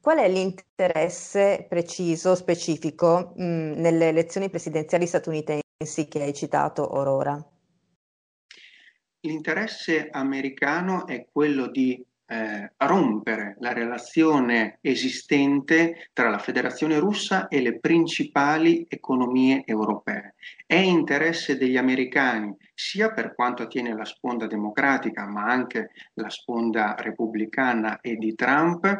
Qual 0.00 0.16
è 0.18 0.28
l'interesse 0.30 1.66
preciso, 1.68 2.34
specifico, 2.34 3.32
mh, 3.36 3.42
nelle 3.76 4.08
elezioni 4.08 4.48
presidenziali 4.48 5.06
statunitensi 5.06 6.08
che 6.08 6.22
hai 6.22 6.32
citato 6.32 6.96
orora? 6.96 7.38
L'interesse 9.22 10.08
americano 10.10 11.06
è 11.06 11.28
quello 11.30 11.66
di 11.68 12.02
eh, 12.30 12.72
rompere 12.76 13.56
la 13.58 13.72
relazione 13.72 14.78
esistente 14.82 16.10
tra 16.12 16.30
la 16.30 16.38
Federazione 16.38 17.00
russa 17.00 17.48
e 17.48 17.60
le 17.60 17.80
principali 17.80 18.86
economie 18.88 19.64
europee. 19.66 20.34
È 20.64 20.76
interesse 20.76 21.58
degli 21.58 21.76
americani, 21.76 22.56
sia 22.72 23.12
per 23.12 23.34
quanto 23.34 23.64
attiene 23.64 23.96
la 23.96 24.04
sponda 24.04 24.46
democratica, 24.46 25.26
ma 25.26 25.46
anche 25.46 25.90
la 26.14 26.30
sponda 26.30 26.94
repubblicana 26.96 28.00
e 28.00 28.14
di 28.14 28.36
Trump, 28.36 28.98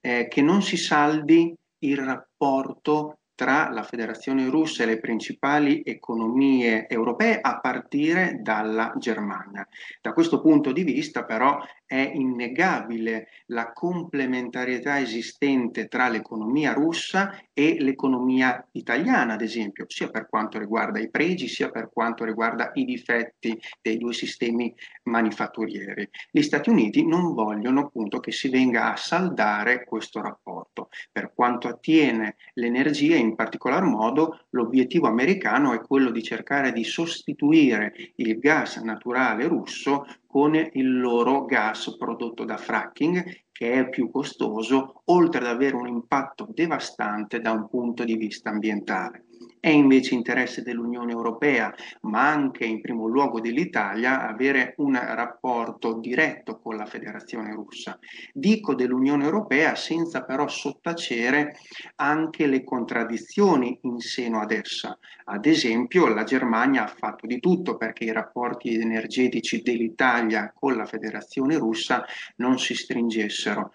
eh, 0.00 0.26
che 0.28 0.40
non 0.40 0.62
si 0.62 0.78
saldi 0.78 1.54
il 1.80 1.98
rapporto 1.98 3.19
tra 3.40 3.70
la 3.70 3.84
Federazione 3.84 4.50
russa 4.50 4.82
e 4.82 4.86
le 4.86 5.00
principali 5.00 5.80
economie 5.82 6.86
europee 6.86 7.38
a 7.40 7.58
partire 7.58 8.40
dalla 8.42 8.92
Germania. 8.98 9.66
Da 10.02 10.12
questo 10.12 10.42
punto 10.42 10.72
di 10.72 10.82
vista 10.82 11.24
però 11.24 11.58
è 11.86 12.10
innegabile 12.14 13.28
la 13.46 13.72
complementarietà 13.72 15.00
esistente 15.00 15.88
tra 15.88 16.10
l'economia 16.10 16.74
russa 16.74 17.34
e 17.54 17.76
l'economia 17.80 18.62
italiana, 18.72 19.32
ad 19.32 19.40
esempio, 19.40 19.86
sia 19.88 20.10
per 20.10 20.28
quanto 20.28 20.58
riguarda 20.58 20.98
i 20.98 21.08
pregi, 21.08 21.48
sia 21.48 21.70
per 21.70 21.88
quanto 21.90 22.24
riguarda 22.24 22.72
i 22.74 22.84
difetti 22.84 23.58
dei 23.80 23.96
due 23.96 24.12
sistemi 24.12 24.74
manifatturieri. 25.10 26.08
Gli 26.30 26.40
Stati 26.42 26.70
Uniti 26.70 27.04
non 27.04 27.34
vogliono 27.34 27.80
appunto 27.80 28.20
che 28.20 28.32
si 28.32 28.48
venga 28.48 28.92
a 28.92 28.96
saldare 28.96 29.84
questo 29.84 30.22
rapporto. 30.22 30.88
Per 31.12 31.32
quanto 31.34 31.68
attiene 31.68 32.36
l'energia, 32.54 33.16
in 33.16 33.34
particolar 33.34 33.82
modo, 33.82 34.46
l'obiettivo 34.50 35.08
americano 35.08 35.74
è 35.74 35.80
quello 35.80 36.10
di 36.10 36.22
cercare 36.22 36.72
di 36.72 36.84
sostituire 36.84 37.92
il 38.16 38.38
gas 38.38 38.76
naturale 38.76 39.46
russo 39.46 40.06
con 40.26 40.54
il 40.54 41.00
loro 41.00 41.44
gas 41.44 41.96
prodotto 41.98 42.44
da 42.44 42.56
fracking, 42.56 43.48
che 43.50 43.72
è 43.72 43.88
più 43.88 44.10
costoso, 44.10 45.02
oltre 45.06 45.40
ad 45.40 45.48
avere 45.48 45.74
un 45.74 45.88
impatto 45.88 46.48
devastante 46.48 47.40
da 47.40 47.50
un 47.50 47.68
punto 47.68 48.04
di 48.04 48.16
vista 48.16 48.50
ambientale. 48.50 49.24
È 49.60 49.68
invece 49.68 50.14
interesse 50.14 50.62
dell'Unione 50.62 51.12
Europea, 51.12 51.70
ma 52.02 52.30
anche 52.30 52.64
in 52.64 52.80
primo 52.80 53.06
luogo 53.06 53.40
dell'Italia, 53.40 54.26
avere 54.26 54.72
un 54.78 54.98
rapporto 54.98 55.98
diretto 55.98 56.58
con 56.58 56.76
la 56.76 56.86
Federazione 56.86 57.52
russa. 57.52 57.98
Dico 58.32 58.74
dell'Unione 58.74 59.24
Europea 59.24 59.74
senza 59.74 60.24
però 60.24 60.48
sottacere 60.48 61.58
anche 61.96 62.46
le 62.46 62.64
contraddizioni 62.64 63.78
in 63.82 63.98
seno 63.98 64.40
ad 64.40 64.52
essa. 64.52 64.98
Ad 65.24 65.44
esempio, 65.44 66.08
la 66.08 66.24
Germania 66.24 66.84
ha 66.84 66.94
fatto 66.96 67.26
di 67.26 67.38
tutto 67.38 67.76
perché 67.76 68.04
i 68.04 68.12
rapporti 68.12 68.74
energetici 68.74 69.60
dell'Italia 69.60 70.54
con 70.58 70.74
la 70.74 70.86
Federazione 70.86 71.58
russa 71.58 72.02
non 72.36 72.58
si 72.58 72.74
stringessero. 72.74 73.72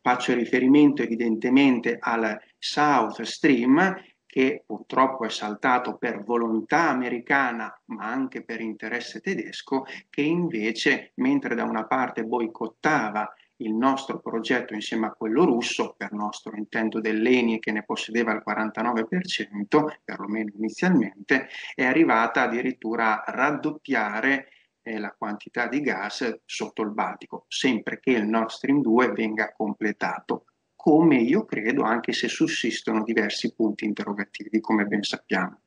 Faccio 0.00 0.34
riferimento 0.34 1.02
evidentemente 1.02 1.96
al 1.98 2.40
South 2.60 3.22
Stream 3.22 3.92
che 4.36 4.64
purtroppo 4.66 5.24
è 5.24 5.30
saltato 5.30 5.96
per 5.96 6.22
volontà 6.22 6.90
americana 6.90 7.74
ma 7.86 8.04
anche 8.04 8.42
per 8.42 8.60
interesse 8.60 9.22
tedesco, 9.22 9.86
che 10.10 10.20
invece, 10.20 11.12
mentre 11.14 11.54
da 11.54 11.64
una 11.64 11.86
parte 11.86 12.22
boicottava 12.22 13.32
il 13.60 13.72
nostro 13.72 14.20
progetto 14.20 14.74
insieme 14.74 15.06
a 15.06 15.12
quello 15.12 15.46
russo, 15.46 15.94
per 15.96 16.12
nostro 16.12 16.54
intento 16.54 17.00
dell'ENI 17.00 17.58
che 17.60 17.72
ne 17.72 17.82
possedeva 17.82 18.32
il 18.32 18.42
49%, 18.46 20.00
perlomeno 20.04 20.50
inizialmente, 20.54 21.48
è 21.74 21.86
arrivata 21.86 22.42
addirittura 22.42 23.24
a 23.24 23.32
raddoppiare 23.32 24.48
eh, 24.82 24.98
la 24.98 25.14
quantità 25.16 25.66
di 25.66 25.80
gas 25.80 26.40
sotto 26.44 26.82
il 26.82 26.90
Baltico, 26.90 27.46
sempre 27.48 28.00
che 28.00 28.10
il 28.10 28.26
Nord 28.26 28.50
Stream 28.50 28.82
2 28.82 29.12
venga 29.12 29.50
completato 29.54 30.44
come 30.86 31.16
io 31.16 31.44
credo, 31.44 31.82
anche 31.82 32.12
se 32.12 32.28
sussistono 32.28 33.02
diversi 33.02 33.52
punti 33.52 33.84
interrogativi, 33.84 34.60
come 34.60 34.84
ben 34.84 35.02
sappiamo. 35.02 35.58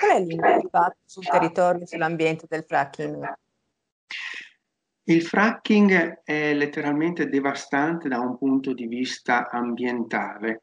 Qual 0.00 0.10
è 0.10 0.24
l'impatto 0.24 0.96
sul 1.04 1.26
territorio 1.26 1.82
e 1.82 1.86
sull'ambiente 1.86 2.46
del 2.48 2.64
fracking? 2.64 3.34
Il 5.02 5.22
fracking 5.22 6.22
è 6.24 6.54
letteralmente 6.54 7.28
devastante 7.28 8.08
da 8.08 8.18
un 8.18 8.38
punto 8.38 8.72
di 8.72 8.86
vista 8.86 9.50
ambientale. 9.50 10.62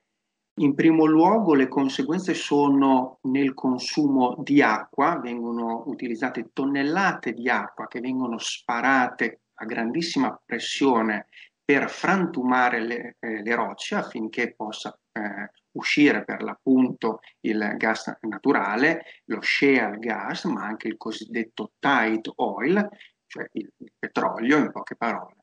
In 0.56 0.74
primo 0.74 1.06
luogo 1.06 1.54
le 1.54 1.68
conseguenze 1.68 2.34
sono 2.34 3.20
nel 3.22 3.54
consumo 3.54 4.36
di 4.40 4.64
acqua, 4.64 5.20
vengono 5.20 5.84
utilizzate 5.86 6.50
tonnellate 6.54 7.34
di 7.34 7.48
acqua 7.50 7.88
che 7.88 8.00
vengono 8.00 8.40
sparate 8.40 9.42
a 9.54 9.66
grandissima 9.66 10.42
pressione 10.44 11.28
per 11.66 11.90
frantumare 11.90 12.82
le, 12.82 13.16
eh, 13.20 13.42
le 13.42 13.56
rocce 13.56 13.96
affinché 13.96 14.54
possa 14.54 14.98
eh, 15.14 15.50
uscire 15.72 16.24
per 16.24 16.44
l'appunto 16.44 17.20
il 17.42 17.76
gas 17.78 18.18
naturale, 18.22 19.04
lo 19.26 19.40
shale 19.42 19.98
gas, 20.00 20.44
ma 20.46 20.66
anche 20.66 20.88
il 20.88 20.98
cosiddetto 20.98 21.74
tight 21.80 22.32
oil, 22.36 22.88
cioè 23.28 23.48
il, 23.54 23.72
il 23.78 23.92
petrolio 23.98 24.58
in 24.58 24.72
poche 24.72 24.96
parole. 24.96 25.36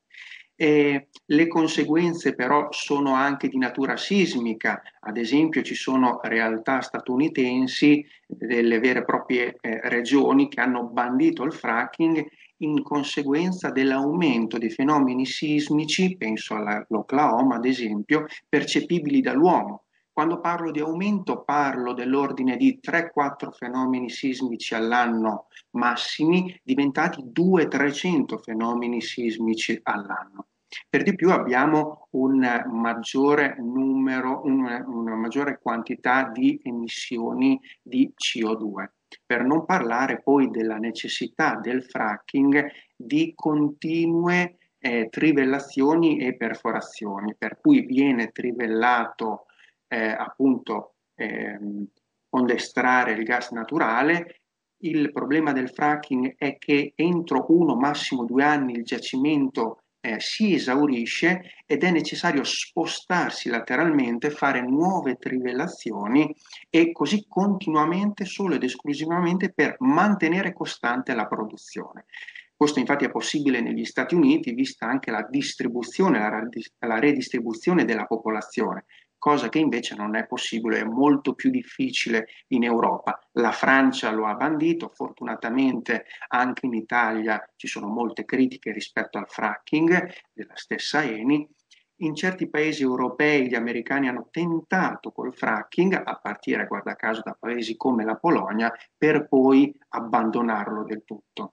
E 0.54 1.08
le 1.24 1.46
conseguenze 1.46 2.34
però 2.34 2.70
sono 2.70 3.14
anche 3.14 3.48
di 3.48 3.56
natura 3.56 3.96
sismica, 3.96 4.82
ad 5.00 5.16
esempio 5.16 5.62
ci 5.62 5.74
sono 5.74 6.20
realtà 6.22 6.82
statunitensi, 6.82 8.06
delle 8.26 8.78
vere 8.78 8.98
e 8.98 9.04
proprie 9.04 9.56
eh, 9.58 9.80
regioni 9.88 10.48
che 10.48 10.60
hanno 10.60 10.84
bandito 10.84 11.44
il 11.44 11.54
fracking 11.54 12.26
in 12.60 12.82
conseguenza 12.82 13.70
dell'aumento 13.70 14.58
dei 14.58 14.70
fenomeni 14.70 15.26
sismici, 15.26 16.16
penso 16.16 16.54
all'Oklahoma 16.54 17.56
ad 17.56 17.64
esempio, 17.64 18.26
percepibili 18.48 19.20
dall'uomo. 19.20 19.84
Quando 20.12 20.40
parlo 20.40 20.70
di 20.70 20.80
aumento 20.80 21.44
parlo 21.44 21.94
dell'ordine 21.94 22.56
di 22.56 22.78
3-4 22.82 23.52
fenomeni 23.52 24.10
sismici 24.10 24.74
all'anno 24.74 25.46
massimi, 25.70 26.58
diventati 26.62 27.22
200-300 27.22 28.38
fenomeni 28.42 29.00
sismici 29.00 29.78
all'anno. 29.82 30.48
Per 30.88 31.02
di 31.02 31.14
più 31.14 31.30
abbiamo 31.32 32.08
un 32.10 32.64
maggiore 32.70 33.56
numero, 33.58 34.42
una, 34.44 34.84
una 34.86 35.16
maggiore 35.16 35.58
quantità 35.60 36.28
di 36.28 36.60
emissioni 36.62 37.58
di 37.82 38.12
CO2 38.14 38.88
per 39.24 39.44
non 39.44 39.64
parlare 39.64 40.22
poi 40.22 40.50
della 40.50 40.76
necessità 40.76 41.56
del 41.56 41.84
fracking 41.84 42.68
di 42.96 43.32
continue 43.34 44.58
eh, 44.78 45.08
trivellazioni 45.10 46.18
e 46.18 46.36
perforazioni, 46.36 47.34
per 47.36 47.58
cui 47.60 47.84
viene 47.84 48.30
trivellato 48.30 49.46
eh, 49.88 50.08
appunto 50.08 50.94
ehm, 51.14 51.86
onde 52.30 52.54
estrarre 52.54 53.12
il 53.12 53.24
gas 53.24 53.50
naturale. 53.50 54.36
Il 54.82 55.12
problema 55.12 55.52
del 55.52 55.68
fracking 55.68 56.36
è 56.38 56.56
che 56.56 56.92
entro 56.94 57.46
uno, 57.48 57.74
massimo 57.74 58.24
due 58.24 58.44
anni 58.44 58.72
il 58.72 58.84
giacimento 58.84 59.79
eh, 60.00 60.18
si 60.18 60.54
esaurisce 60.54 61.42
ed 61.66 61.84
è 61.84 61.90
necessario 61.90 62.42
spostarsi 62.44 63.48
lateralmente, 63.48 64.30
fare 64.30 64.62
nuove 64.62 65.16
trivellazioni 65.16 66.34
e 66.68 66.92
così 66.92 67.26
continuamente 67.28 68.24
solo 68.24 68.54
ed 68.54 68.62
esclusivamente 68.62 69.52
per 69.52 69.76
mantenere 69.80 70.52
costante 70.52 71.14
la 71.14 71.26
produzione. 71.26 72.06
Questo 72.56 72.78
infatti 72.78 73.06
è 73.06 73.10
possibile 73.10 73.60
negli 73.60 73.86
Stati 73.86 74.14
Uniti, 74.14 74.52
vista 74.52 74.86
anche 74.86 75.10
la 75.10 75.26
distribuzione, 75.28 76.18
la, 76.78 76.98
redistribuzione 76.98 77.86
della 77.86 78.04
popolazione 78.04 78.84
cosa 79.20 79.50
che 79.50 79.58
invece 79.58 79.94
non 79.94 80.16
è 80.16 80.26
possibile, 80.26 80.80
è 80.80 80.84
molto 80.84 81.34
più 81.34 81.50
difficile 81.50 82.26
in 82.48 82.64
Europa. 82.64 83.20
La 83.32 83.52
Francia 83.52 84.10
lo 84.10 84.26
ha 84.26 84.34
bandito, 84.34 84.90
fortunatamente 84.92 86.06
anche 86.28 86.66
in 86.66 86.72
Italia 86.72 87.40
ci 87.54 87.68
sono 87.68 87.86
molte 87.86 88.24
critiche 88.24 88.72
rispetto 88.72 89.18
al 89.18 89.28
fracking 89.28 90.10
della 90.32 90.56
stessa 90.56 91.02
Eni. 91.04 91.48
In 91.96 92.14
certi 92.14 92.48
paesi 92.48 92.82
europei 92.82 93.46
gli 93.46 93.54
americani 93.54 94.08
hanno 94.08 94.28
tentato 94.30 95.12
col 95.12 95.34
fracking, 95.34 96.00
a 96.02 96.16
partire, 96.16 96.66
guarda 96.66 96.96
caso, 96.96 97.20
da 97.22 97.36
paesi 97.38 97.76
come 97.76 98.04
la 98.04 98.16
Polonia, 98.16 98.72
per 98.96 99.28
poi 99.28 99.78
abbandonarlo 99.90 100.82
del 100.84 101.02
tutto. 101.04 101.52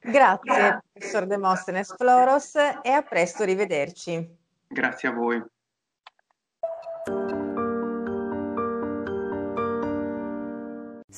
Grazie, 0.00 0.80
professor 0.90 1.26
Demosthenes 1.26 1.94
Floros, 1.94 2.54
e 2.54 2.90
a 2.90 3.02
presto, 3.02 3.44
rivederci. 3.44 4.36
Grazie 4.66 5.08
a 5.10 5.12
voi. 5.12 5.44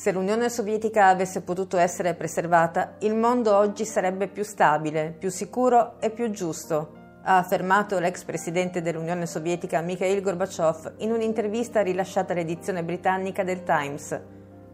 Se 0.00 0.12
l'Unione 0.12 0.48
Sovietica 0.48 1.08
avesse 1.08 1.42
potuto 1.42 1.76
essere 1.76 2.14
preservata, 2.14 2.94
il 3.00 3.14
mondo 3.14 3.54
oggi 3.54 3.84
sarebbe 3.84 4.28
più 4.28 4.44
stabile, 4.44 5.14
più 5.18 5.28
sicuro 5.28 6.00
e 6.00 6.08
più 6.08 6.30
giusto, 6.30 7.18
ha 7.24 7.36
affermato 7.36 7.98
l'ex 7.98 8.24
presidente 8.24 8.80
dell'Unione 8.80 9.26
Sovietica 9.26 9.82
Mikhail 9.82 10.22
Gorbachev 10.22 10.94
in 11.00 11.12
un'intervista 11.12 11.82
rilasciata 11.82 12.32
all'edizione 12.32 12.82
britannica 12.82 13.44
del 13.44 13.62
Times. 13.62 14.18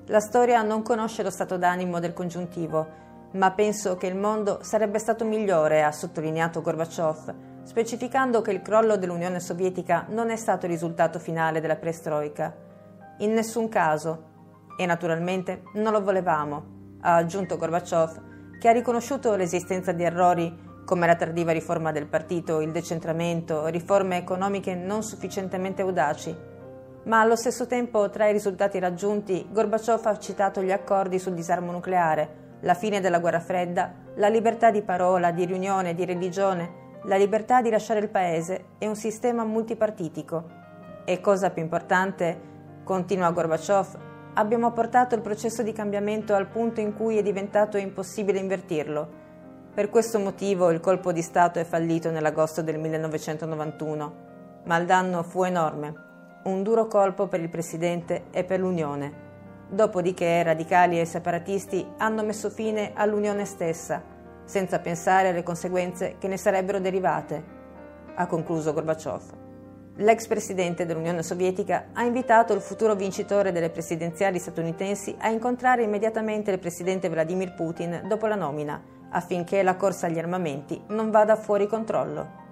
La 0.06 0.20
storia 0.20 0.62
non 0.62 0.82
conosce 0.82 1.24
lo 1.24 1.30
stato 1.30 1.56
d'animo 1.56 1.98
del 1.98 2.12
congiuntivo, 2.12 2.86
ma 3.32 3.50
penso 3.50 3.96
che 3.96 4.06
il 4.06 4.14
mondo 4.14 4.60
sarebbe 4.62 5.00
stato 5.00 5.24
migliore, 5.24 5.82
ha 5.82 5.90
sottolineato 5.90 6.60
Gorbachev, 6.60 7.34
specificando 7.64 8.42
che 8.42 8.52
il 8.52 8.62
crollo 8.62 8.96
dell'Unione 8.96 9.40
Sovietica 9.40 10.06
non 10.10 10.30
è 10.30 10.36
stato 10.36 10.66
il 10.66 10.70
risultato 10.70 11.18
finale 11.18 11.60
della 11.60 11.74
perestroika. 11.74 12.54
In 13.18 13.32
nessun 13.32 13.68
caso, 13.68 14.34
e 14.76 14.86
naturalmente 14.86 15.62
non 15.74 15.92
lo 15.92 16.02
volevamo, 16.02 16.98
ha 17.00 17.16
aggiunto 17.16 17.56
Gorbaciov, 17.56 18.58
che 18.58 18.68
ha 18.68 18.72
riconosciuto 18.72 19.34
l'esistenza 19.36 19.92
di 19.92 20.02
errori 20.02 20.64
come 20.84 21.06
la 21.06 21.16
tardiva 21.16 21.52
riforma 21.52 21.90
del 21.90 22.06
partito, 22.06 22.60
il 22.60 22.70
decentramento, 22.70 23.66
riforme 23.66 24.18
economiche 24.18 24.74
non 24.74 25.02
sufficientemente 25.02 25.82
audaci. 25.82 26.34
Ma 27.04 27.20
allo 27.20 27.36
stesso 27.36 27.66
tempo, 27.66 28.08
tra 28.08 28.28
i 28.28 28.32
risultati 28.32 28.78
raggiunti, 28.78 29.46
Gorbaciov 29.50 30.06
ha 30.06 30.18
citato 30.18 30.62
gli 30.62 30.70
accordi 30.70 31.18
sul 31.18 31.34
disarmo 31.34 31.72
nucleare, 31.72 32.44
la 32.60 32.74
fine 32.74 33.00
della 33.00 33.18
guerra 33.18 33.40
fredda, 33.40 33.92
la 34.14 34.28
libertà 34.28 34.70
di 34.70 34.82
parola, 34.82 35.30
di 35.32 35.44
riunione, 35.44 35.94
di 35.94 36.04
religione, 36.04 36.84
la 37.04 37.16
libertà 37.16 37.60
di 37.60 37.70
lasciare 37.70 38.00
il 38.00 38.08
paese 38.08 38.64
e 38.78 38.88
un 38.88 38.96
sistema 38.96 39.44
multipartitico. 39.44 40.64
E 41.04 41.20
cosa 41.20 41.50
più 41.50 41.62
importante, 41.62 42.40
continua 42.82 43.30
Gorbaciov, 43.30 44.05
abbiamo 44.38 44.70
portato 44.72 45.14
il 45.14 45.22
processo 45.22 45.62
di 45.62 45.72
cambiamento 45.72 46.34
al 46.34 46.46
punto 46.46 46.80
in 46.80 46.94
cui 46.94 47.16
è 47.16 47.22
diventato 47.22 47.78
impossibile 47.78 48.38
invertirlo. 48.38 49.24
Per 49.72 49.88
questo 49.88 50.18
motivo 50.18 50.70
il 50.70 50.80
colpo 50.80 51.12
di 51.12 51.22
Stato 51.22 51.58
è 51.58 51.64
fallito 51.64 52.10
nell'agosto 52.10 52.62
del 52.62 52.78
1991, 52.78 54.14
ma 54.64 54.76
il 54.76 54.86
danno 54.86 55.22
fu 55.22 55.42
enorme, 55.42 55.94
un 56.44 56.62
duro 56.62 56.86
colpo 56.86 57.28
per 57.28 57.40
il 57.40 57.48
Presidente 57.48 58.24
e 58.30 58.44
per 58.44 58.60
l'Unione. 58.60 59.24
Dopodiché 59.68 60.42
radicali 60.42 61.00
e 61.00 61.06
separatisti 61.06 61.86
hanno 61.98 62.22
messo 62.22 62.50
fine 62.50 62.92
all'Unione 62.94 63.46
stessa, 63.46 64.02
senza 64.44 64.78
pensare 64.80 65.30
alle 65.30 65.42
conseguenze 65.42 66.16
che 66.18 66.28
ne 66.28 66.36
sarebbero 66.36 66.78
derivate, 66.78 67.54
ha 68.14 68.26
concluso 68.26 68.72
Gorbaciov 68.72 69.44
l'ex 69.96 70.26
presidente 70.26 70.84
dell'Unione 70.84 71.22
Sovietica 71.22 71.86
ha 71.92 72.02
invitato 72.02 72.52
il 72.52 72.60
futuro 72.60 72.94
vincitore 72.94 73.52
delle 73.52 73.70
presidenziali 73.70 74.38
statunitensi 74.38 75.14
a 75.18 75.28
incontrare 75.28 75.82
immediatamente 75.82 76.50
il 76.50 76.58
presidente 76.58 77.08
Vladimir 77.08 77.54
Putin 77.54 78.02
dopo 78.06 78.26
la 78.26 78.34
nomina, 78.34 78.82
affinché 79.10 79.62
la 79.62 79.76
corsa 79.76 80.06
agli 80.06 80.18
armamenti 80.18 80.80
non 80.88 81.10
vada 81.10 81.36
fuori 81.36 81.66
controllo. 81.66 82.44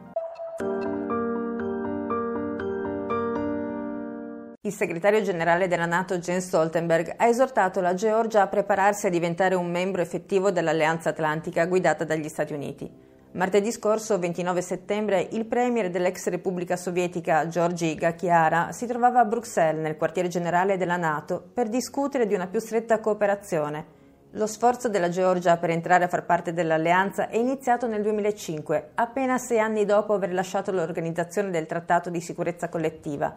Il 4.62 4.72
segretario 4.72 5.20
generale 5.20 5.68
della 5.68 5.84
Nato 5.84 6.16
Jens 6.16 6.46
Stoltenberg 6.46 7.16
ha 7.18 7.26
esortato 7.26 7.82
la 7.82 7.92
Georgia 7.92 8.40
a 8.40 8.46
prepararsi 8.46 9.06
a 9.06 9.10
diventare 9.10 9.54
un 9.54 9.70
membro 9.70 10.00
effettivo 10.00 10.50
dell'Alleanza 10.50 11.10
Atlantica 11.10 11.66
guidata 11.66 12.04
dagli 12.04 12.28
Stati 12.28 12.54
Uniti. 12.54 13.12
Martedì 13.34 13.72
scorso, 13.72 14.16
29 14.16 14.62
settembre, 14.62 15.28
il 15.32 15.44
premier 15.44 15.90
dell'ex 15.90 16.28
Repubblica 16.28 16.76
Sovietica, 16.76 17.48
Georgi 17.48 17.96
Gachiara, 17.96 18.70
si 18.70 18.86
trovava 18.86 19.18
a 19.18 19.24
Bruxelles, 19.24 19.82
nel 19.82 19.96
quartiere 19.96 20.28
generale 20.28 20.76
della 20.76 20.96
Nato, 20.96 21.44
per 21.52 21.68
discutere 21.68 22.28
di 22.28 22.34
una 22.34 22.46
più 22.46 22.60
stretta 22.60 23.00
cooperazione. 23.00 23.86
Lo 24.34 24.46
sforzo 24.46 24.88
della 24.88 25.08
Georgia 25.08 25.56
per 25.56 25.70
entrare 25.70 26.04
a 26.04 26.08
far 26.08 26.24
parte 26.24 26.52
dell'alleanza 26.52 27.28
è 27.28 27.36
iniziato 27.36 27.88
nel 27.88 28.02
2005, 28.02 28.90
appena 28.94 29.36
sei 29.38 29.58
anni 29.58 29.84
dopo 29.84 30.12
aver 30.12 30.32
lasciato 30.32 30.70
l'organizzazione 30.70 31.50
del 31.50 31.66
Trattato 31.66 32.10
di 32.10 32.20
sicurezza 32.20 32.68
collettiva. 32.68 33.36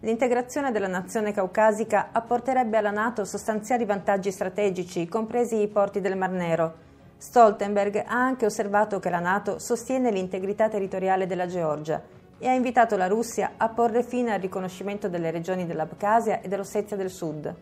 L'integrazione 0.00 0.72
della 0.72 0.88
nazione 0.88 1.30
caucasica 1.30 2.08
apporterebbe 2.10 2.78
alla 2.78 2.90
Nato 2.90 3.24
sostanziali 3.24 3.84
vantaggi 3.84 4.32
strategici, 4.32 5.06
compresi 5.06 5.60
i 5.60 5.68
porti 5.68 6.00
del 6.00 6.16
Mar 6.16 6.30
Nero, 6.30 6.85
Stoltenberg 7.18 8.04
ha 8.06 8.14
anche 8.14 8.44
osservato 8.44 9.00
che 9.00 9.08
la 9.08 9.20
Nato 9.20 9.58
sostiene 9.58 10.10
l'integrità 10.10 10.68
territoriale 10.68 11.26
della 11.26 11.46
Georgia 11.46 12.02
e 12.38 12.46
ha 12.46 12.52
invitato 12.52 12.96
la 12.96 13.06
Russia 13.06 13.52
a 13.56 13.70
porre 13.70 14.02
fine 14.02 14.34
al 14.34 14.40
riconoscimento 14.40 15.08
delle 15.08 15.30
regioni 15.30 15.66
dell'Abkhazia 15.66 16.42
e 16.42 16.48
dell'Ossetia 16.48 16.94
del 16.94 17.10
Sud. 17.10 17.54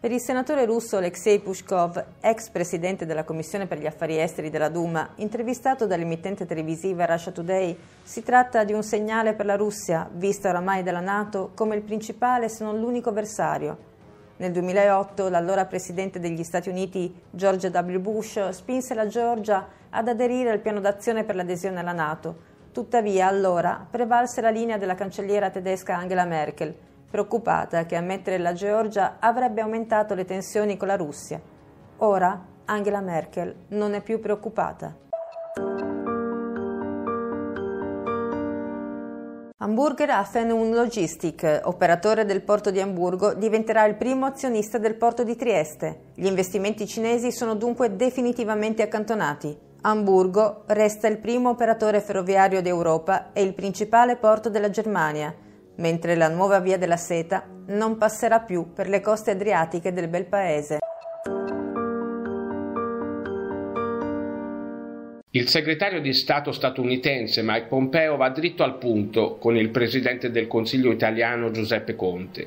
Per 0.00 0.10
il 0.10 0.20
senatore 0.20 0.64
russo 0.64 0.96
Alexei 0.96 1.38
Pushkov, 1.40 2.04
ex 2.20 2.48
presidente 2.48 3.06
della 3.06 3.22
Commissione 3.22 3.66
per 3.66 3.78
gli 3.78 3.86
affari 3.86 4.18
esteri 4.18 4.50
della 4.50 4.70
Duma, 4.70 5.10
intervistato 5.16 5.86
dall'emittente 5.86 6.46
televisiva 6.46 7.04
Russia 7.04 7.30
Today, 7.30 7.78
si 8.02 8.22
tratta 8.22 8.64
di 8.64 8.72
un 8.72 8.82
segnale 8.82 9.34
per 9.34 9.46
la 9.46 9.56
Russia, 9.56 10.08
vista 10.10 10.48
oramai 10.48 10.82
dalla 10.82 11.00
Nato 11.00 11.50
come 11.54 11.76
il 11.76 11.82
principale 11.82 12.48
se 12.48 12.64
non 12.64 12.80
l'unico 12.80 13.10
avversario 13.10 13.90
nel 14.36 14.52
2008 14.52 15.28
l'allora 15.28 15.66
presidente 15.66 16.18
degli 16.18 16.42
Stati 16.42 16.68
Uniti 16.68 17.14
George 17.30 17.68
W. 17.68 17.98
Bush 17.98 18.48
spinse 18.50 18.94
la 18.94 19.06
Georgia 19.06 19.66
ad 19.90 20.08
aderire 20.08 20.50
al 20.50 20.60
piano 20.60 20.80
d'azione 20.80 21.24
per 21.24 21.36
l'adesione 21.36 21.80
alla 21.80 21.92
Nato, 21.92 22.50
Tuttavia, 22.72 23.26
allora 23.26 23.86
prevalse 23.88 24.40
la 24.40 24.48
linea 24.48 24.78
della 24.78 24.94
cancelliera 24.94 25.50
tedesca 25.50 25.94
Angela 25.94 26.24
Merkel, 26.24 26.74
preoccupata 27.10 27.84
che 27.84 27.96
ammettere 27.96 28.38
la 28.38 28.54
Georgia 28.54 29.16
avrebbe 29.18 29.60
aumentato 29.60 30.14
le 30.14 30.24
tensioni 30.24 30.78
con 30.78 30.88
la 30.88 30.96
Russia. 30.96 31.38
Ora 31.98 32.42
Angela 32.64 33.02
Merkel 33.02 33.54
non 33.68 33.92
è 33.92 34.00
più 34.00 34.20
preoccupata. 34.20 35.01
Hamburger 39.62 40.10
Hafen 40.10 40.48
Logistic, 40.74 41.60
operatore 41.62 42.24
del 42.24 42.42
porto 42.42 42.72
di 42.72 42.80
Amburgo, 42.80 43.32
diventerà 43.32 43.84
il 43.84 43.94
primo 43.94 44.26
azionista 44.26 44.76
del 44.76 44.96
porto 44.96 45.22
di 45.22 45.36
Trieste. 45.36 46.06
Gli 46.16 46.26
investimenti 46.26 46.84
cinesi 46.84 47.30
sono 47.30 47.54
dunque 47.54 47.94
definitivamente 47.94 48.82
accantonati. 48.82 49.56
Amburgo 49.82 50.64
resta 50.66 51.06
il 51.06 51.18
primo 51.18 51.50
operatore 51.50 52.00
ferroviario 52.00 52.60
d'Europa 52.60 53.30
e 53.32 53.42
il 53.42 53.54
principale 53.54 54.16
porto 54.16 54.50
della 54.50 54.68
Germania, 54.68 55.32
mentre 55.76 56.16
la 56.16 56.26
nuova 56.26 56.58
via 56.58 56.76
della 56.76 56.96
seta 56.96 57.44
non 57.66 57.96
passerà 57.96 58.40
più 58.40 58.72
per 58.72 58.88
le 58.88 59.00
coste 59.00 59.30
adriatiche 59.30 59.92
del 59.92 60.08
bel 60.08 60.26
paese. 60.26 60.78
Il 65.34 65.48
segretario 65.48 66.02
di 66.02 66.12
Stato 66.12 66.52
statunitense 66.52 67.40
Mike 67.42 67.64
Pompeo 67.66 68.16
va 68.16 68.28
dritto 68.28 68.64
al 68.64 68.76
punto 68.76 69.36
con 69.36 69.56
il 69.56 69.70
presidente 69.70 70.30
del 70.30 70.46
Consiglio 70.46 70.92
italiano 70.92 71.50
Giuseppe 71.50 71.96
Conte. 71.96 72.46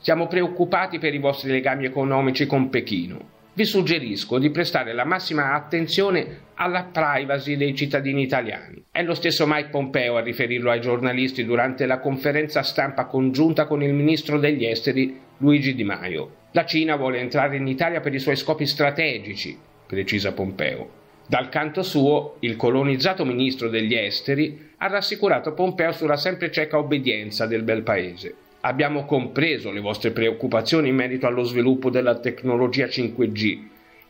Siamo 0.00 0.28
preoccupati 0.28 0.98
per 0.98 1.12
i 1.12 1.18
vostri 1.18 1.50
legami 1.50 1.84
economici 1.84 2.46
con 2.46 2.70
Pechino. 2.70 3.18
Vi 3.52 3.66
suggerisco 3.66 4.38
di 4.38 4.48
prestare 4.48 4.94
la 4.94 5.04
massima 5.04 5.52
attenzione 5.52 6.44
alla 6.54 6.88
privacy 6.90 7.58
dei 7.58 7.74
cittadini 7.74 8.22
italiani. 8.22 8.82
È 8.90 9.02
lo 9.02 9.12
stesso 9.12 9.46
Mike 9.46 9.68
Pompeo 9.68 10.16
a 10.16 10.22
riferirlo 10.22 10.70
ai 10.70 10.80
giornalisti 10.80 11.44
durante 11.44 11.84
la 11.84 11.98
conferenza 11.98 12.62
stampa 12.62 13.04
congiunta 13.04 13.66
con 13.66 13.82
il 13.82 13.92
ministro 13.92 14.38
degli 14.38 14.64
esteri 14.64 15.20
Luigi 15.36 15.74
Di 15.74 15.84
Maio. 15.84 16.36
La 16.52 16.64
Cina 16.64 16.96
vuole 16.96 17.18
entrare 17.18 17.58
in 17.58 17.66
Italia 17.66 18.00
per 18.00 18.14
i 18.14 18.18
suoi 18.18 18.36
scopi 18.36 18.64
strategici, 18.64 19.54
precisa 19.86 20.32
Pompeo. 20.32 21.00
Dal 21.26 21.48
canto 21.48 21.82
suo, 21.82 22.36
il 22.40 22.56
colonizzato 22.56 23.24
ministro 23.24 23.68
degli 23.68 23.94
esteri 23.94 24.70
ha 24.78 24.88
rassicurato 24.88 25.54
Pompeo 25.54 25.92
sulla 25.92 26.16
sempre 26.16 26.50
cieca 26.50 26.76
obbedienza 26.78 27.46
del 27.46 27.62
bel 27.62 27.82
paese. 27.82 28.34
Abbiamo 28.60 29.06
compreso 29.06 29.70
le 29.70 29.80
vostre 29.80 30.10
preoccupazioni 30.10 30.88
in 30.88 30.94
merito 30.94 31.26
allo 31.26 31.42
sviluppo 31.42 31.90
della 31.90 32.18
tecnologia 32.18 32.86
5G 32.86 33.58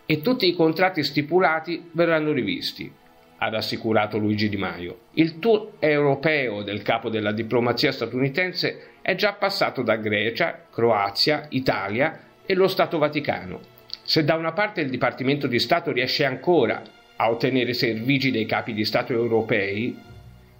e 0.04 0.20
tutti 0.20 0.48
i 0.48 0.54
contratti 0.54 1.02
stipulati 1.04 1.88
verranno 1.92 2.32
rivisti, 2.32 2.90
ha 3.38 3.48
rassicurato 3.48 4.18
Luigi 4.18 4.48
Di 4.48 4.56
Maio. 4.56 4.98
Il 5.12 5.38
tour 5.38 5.72
europeo 5.78 6.62
del 6.62 6.82
capo 6.82 7.08
della 7.08 7.32
diplomazia 7.32 7.92
statunitense 7.92 8.94
è 9.00 9.14
già 9.14 9.32
passato 9.34 9.82
da 9.82 9.96
Grecia, 9.96 10.66
Croazia, 10.70 11.46
Italia 11.50 12.20
e 12.44 12.54
lo 12.54 12.68
Stato 12.68 12.98
Vaticano. 12.98 13.60
Se 14.02 14.24
da 14.24 14.34
una 14.34 14.52
parte 14.52 14.80
il 14.80 14.90
Dipartimento 14.90 15.46
di 15.46 15.58
Stato 15.58 15.92
riesce 15.92 16.24
ancora 16.24 16.82
a 17.22 17.30
ottenere 17.30 17.72
servigi 17.72 18.32
dei 18.32 18.46
capi 18.46 18.72
di 18.72 18.84
Stato 18.84 19.12
europei, 19.12 19.96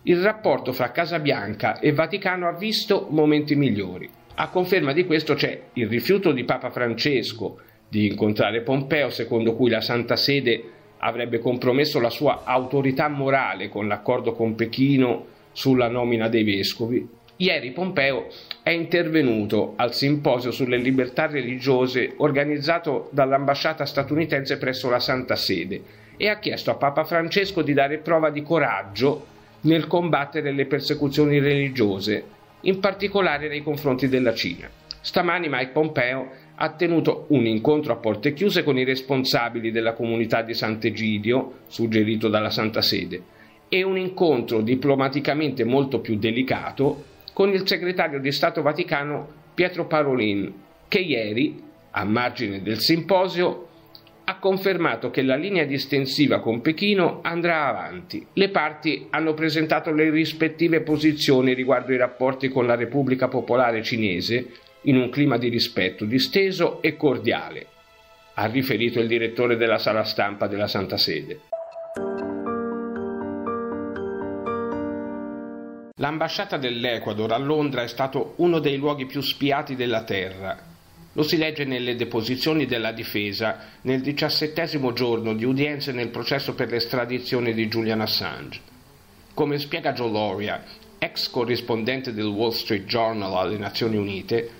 il 0.04 0.22
rapporto 0.22 0.72
fra 0.72 0.92
Casa 0.92 1.18
Bianca 1.18 1.80
e 1.80 1.92
Vaticano 1.92 2.46
ha 2.46 2.52
visto 2.52 3.08
momenti 3.10 3.56
migliori. 3.56 4.08
A 4.36 4.48
conferma 4.48 4.92
di 4.92 5.04
questo 5.04 5.34
c'è 5.34 5.60
il 5.72 5.88
rifiuto 5.88 6.30
di 6.30 6.44
Papa 6.44 6.70
Francesco 6.70 7.58
di 7.88 8.06
incontrare 8.06 8.60
Pompeo, 8.60 9.10
secondo 9.10 9.56
cui 9.56 9.70
la 9.70 9.80
Santa 9.80 10.14
Sede 10.14 10.62
avrebbe 10.98 11.40
compromesso 11.40 11.98
la 11.98 12.10
sua 12.10 12.42
autorità 12.44 13.08
morale 13.08 13.68
con 13.68 13.88
l'accordo 13.88 14.32
con 14.32 14.54
Pechino 14.54 15.26
sulla 15.50 15.88
nomina 15.88 16.28
dei 16.28 16.44
vescovi. 16.44 17.04
Ieri 17.38 17.72
Pompeo 17.72 18.28
è 18.62 18.70
intervenuto 18.70 19.72
al 19.74 19.94
simposio 19.94 20.52
sulle 20.52 20.76
libertà 20.76 21.26
religiose 21.26 22.14
organizzato 22.18 23.08
dall'ambasciata 23.10 23.84
statunitense 23.84 24.58
presso 24.58 24.88
la 24.88 25.00
Santa 25.00 25.34
Sede 25.34 26.01
e 26.22 26.28
ha 26.28 26.38
chiesto 26.38 26.70
a 26.70 26.76
Papa 26.76 27.02
Francesco 27.02 27.62
di 27.62 27.72
dare 27.72 27.98
prova 27.98 28.30
di 28.30 28.44
coraggio 28.44 29.26
nel 29.62 29.88
combattere 29.88 30.52
le 30.52 30.66
persecuzioni 30.66 31.40
religiose, 31.40 32.24
in 32.60 32.78
particolare 32.78 33.48
nei 33.48 33.60
confronti 33.60 34.06
della 34.06 34.32
Cina. 34.32 34.70
Stamani 35.00 35.48
Mike 35.50 35.72
Pompeo 35.72 36.28
ha 36.54 36.70
tenuto 36.74 37.24
un 37.30 37.44
incontro 37.46 37.92
a 37.92 37.96
porte 37.96 38.34
chiuse 38.34 38.62
con 38.62 38.78
i 38.78 38.84
responsabili 38.84 39.72
della 39.72 39.94
comunità 39.94 40.42
di 40.42 40.54
Sant'Egidio, 40.54 41.54
suggerito 41.66 42.28
dalla 42.28 42.50
Santa 42.50 42.82
Sede, 42.82 43.20
e 43.68 43.82
un 43.82 43.98
incontro 43.98 44.60
diplomaticamente 44.60 45.64
molto 45.64 45.98
più 45.98 46.16
delicato 46.16 47.02
con 47.32 47.52
il 47.52 47.66
segretario 47.66 48.20
di 48.20 48.30
Stato 48.30 48.62
Vaticano 48.62 49.26
Pietro 49.54 49.86
Parolin, 49.86 50.54
che 50.86 51.00
ieri, 51.00 51.60
a 51.90 52.04
margine 52.04 52.62
del 52.62 52.78
simposio, 52.78 53.70
ha 54.24 54.38
confermato 54.38 55.10
che 55.10 55.22
la 55.22 55.36
linea 55.36 55.64
distensiva 55.64 56.40
con 56.40 56.60
Pechino 56.60 57.20
andrà 57.22 57.66
avanti. 57.66 58.26
Le 58.34 58.50
parti 58.50 59.06
hanno 59.10 59.34
presentato 59.34 59.92
le 59.92 60.10
rispettive 60.10 60.82
posizioni 60.82 61.54
riguardo 61.54 61.92
i 61.92 61.96
rapporti 61.96 62.48
con 62.48 62.66
la 62.66 62.76
Repubblica 62.76 63.28
Popolare 63.28 63.82
Cinese 63.82 64.50
in 64.82 64.96
un 64.96 65.10
clima 65.10 65.38
di 65.38 65.48
rispetto 65.48 66.04
disteso 66.04 66.80
e 66.82 66.96
cordiale, 66.96 67.66
ha 68.34 68.46
riferito 68.46 68.98
il 69.00 69.06
direttore 69.06 69.56
della 69.56 69.78
sala 69.78 70.04
stampa 70.04 70.46
della 70.46 70.66
Santa 70.66 70.96
Sede. 70.96 71.40
L'ambasciata 75.96 76.56
dell'Ecuador 76.56 77.32
a 77.32 77.38
Londra 77.38 77.82
è 77.82 77.88
stato 77.88 78.34
uno 78.38 78.58
dei 78.58 78.76
luoghi 78.76 79.06
più 79.06 79.20
spiati 79.20 79.76
della 79.76 80.02
Terra 80.02 80.70
lo 81.14 81.22
si 81.22 81.36
legge 81.36 81.64
nelle 81.64 81.94
deposizioni 81.94 82.66
della 82.66 82.92
difesa 82.92 83.58
nel 83.82 84.00
diciassettesimo 84.00 84.92
giorno 84.92 85.34
di 85.34 85.44
udienze 85.44 85.92
nel 85.92 86.08
processo 86.08 86.54
per 86.54 86.70
l'estradizione 86.70 87.52
di 87.52 87.68
Julian 87.68 88.00
Assange. 88.00 88.60
Come 89.34 89.58
spiega 89.58 89.92
Joe 89.92 90.10
Loria, 90.10 90.62
ex 90.98 91.28
corrispondente 91.28 92.14
del 92.14 92.26
Wall 92.26 92.52
Street 92.52 92.84
Journal 92.84 93.34
alle 93.34 93.58
Nazioni 93.58 93.96
Unite, 93.96 94.50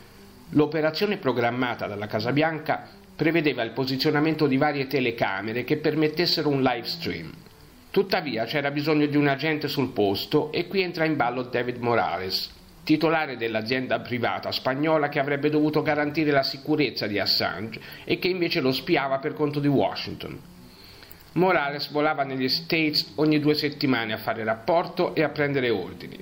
l'operazione 0.51 1.17
programmata 1.17 1.87
dalla 1.87 2.07
Casa 2.07 2.33
Bianca 2.33 2.89
prevedeva 3.15 3.63
il 3.63 3.71
posizionamento 3.71 4.47
di 4.47 4.57
varie 4.57 4.87
telecamere 4.87 5.65
che 5.65 5.77
permettessero 5.77 6.49
un 6.49 6.63
live 6.63 6.87
stream. 6.87 7.31
Tuttavia 7.91 8.45
c'era 8.45 8.71
bisogno 8.71 9.07
di 9.07 9.17
un 9.17 9.29
agente 9.29 9.69
sul 9.69 9.91
posto 9.91 10.51
e 10.51 10.67
qui 10.67 10.81
entra 10.81 11.05
in 11.05 11.17
ballo 11.17 11.43
David 11.43 11.77
Morales, 11.77 12.51
titolare 12.85 13.37
dell'azienda 13.37 14.01
privata 14.01 14.51
spagnola 14.51 15.09
che 15.09 15.21
avrebbe 15.21 15.51
dovuto 15.51 15.83
garantire 15.83 16.31
la 16.31 16.43
sicurezza 16.43 17.07
di 17.07 17.19
Assange 17.19 17.81
e 18.05 18.19
che 18.19 18.29
invece 18.29 18.61
lo 18.61 18.73
spiava 18.73 19.19
per 19.19 19.35
conto 19.35 19.61
di 19.61 19.69
Washington. 19.69 20.41
Morales 21.35 21.91
volava 21.91 22.25
negli 22.25 22.49
States 22.49 23.13
ogni 23.17 23.39
due 23.39 23.55
settimane 23.55 24.13
a 24.13 24.19
fare 24.19 24.45
rapporto 24.45 25.15
e 25.15 25.23
a 25.23 25.31
prendere 25.31 25.71
ordini. 25.71 26.19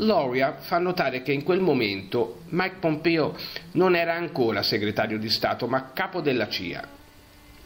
Loria 0.00 0.56
fa 0.56 0.78
notare 0.78 1.22
che 1.22 1.32
in 1.32 1.42
quel 1.42 1.60
momento 1.60 2.40
Mike 2.48 2.76
Pompeo 2.80 3.34
non 3.72 3.94
era 3.94 4.14
ancora 4.14 4.62
segretario 4.62 5.18
di 5.18 5.30
Stato 5.30 5.66
ma 5.68 5.92
capo 5.92 6.20
della 6.20 6.48
CIA. 6.48 6.86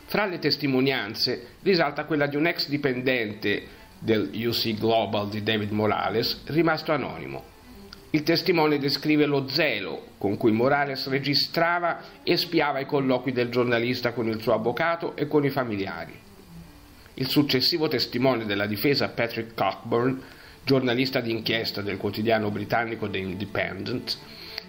Fra 0.04 0.26
le 0.26 0.38
testimonianze 0.38 1.56
risalta 1.62 2.04
quella 2.04 2.26
di 2.26 2.36
un 2.36 2.46
ex 2.46 2.68
dipendente 2.68 3.78
del 3.98 4.30
UC 4.32 4.78
Global 4.78 5.28
di 5.28 5.42
David 5.42 5.70
Morales, 5.70 6.42
rimasto 6.46 6.92
anonimo. 6.92 7.49
Il 8.12 8.24
testimone 8.24 8.78
descrive 8.78 9.24
lo 9.24 9.46
zelo 9.46 10.08
con 10.18 10.36
cui 10.36 10.50
Morales 10.50 11.06
registrava 11.06 12.00
e 12.24 12.36
spiava 12.36 12.80
i 12.80 12.86
colloqui 12.86 13.30
del 13.30 13.50
giornalista 13.50 14.12
con 14.12 14.26
il 14.26 14.40
suo 14.40 14.52
avvocato 14.52 15.14
e 15.14 15.28
con 15.28 15.44
i 15.44 15.50
familiari. 15.50 16.12
Il 17.14 17.28
successivo 17.28 17.86
testimone 17.86 18.46
della 18.46 18.66
difesa 18.66 19.10
Patrick 19.10 19.54
Cockburn, 19.54 20.20
giornalista 20.64 21.20
d'inchiesta 21.20 21.82
del 21.82 21.98
quotidiano 21.98 22.50
britannico 22.50 23.08
The 23.08 23.18
Independent, 23.18 24.18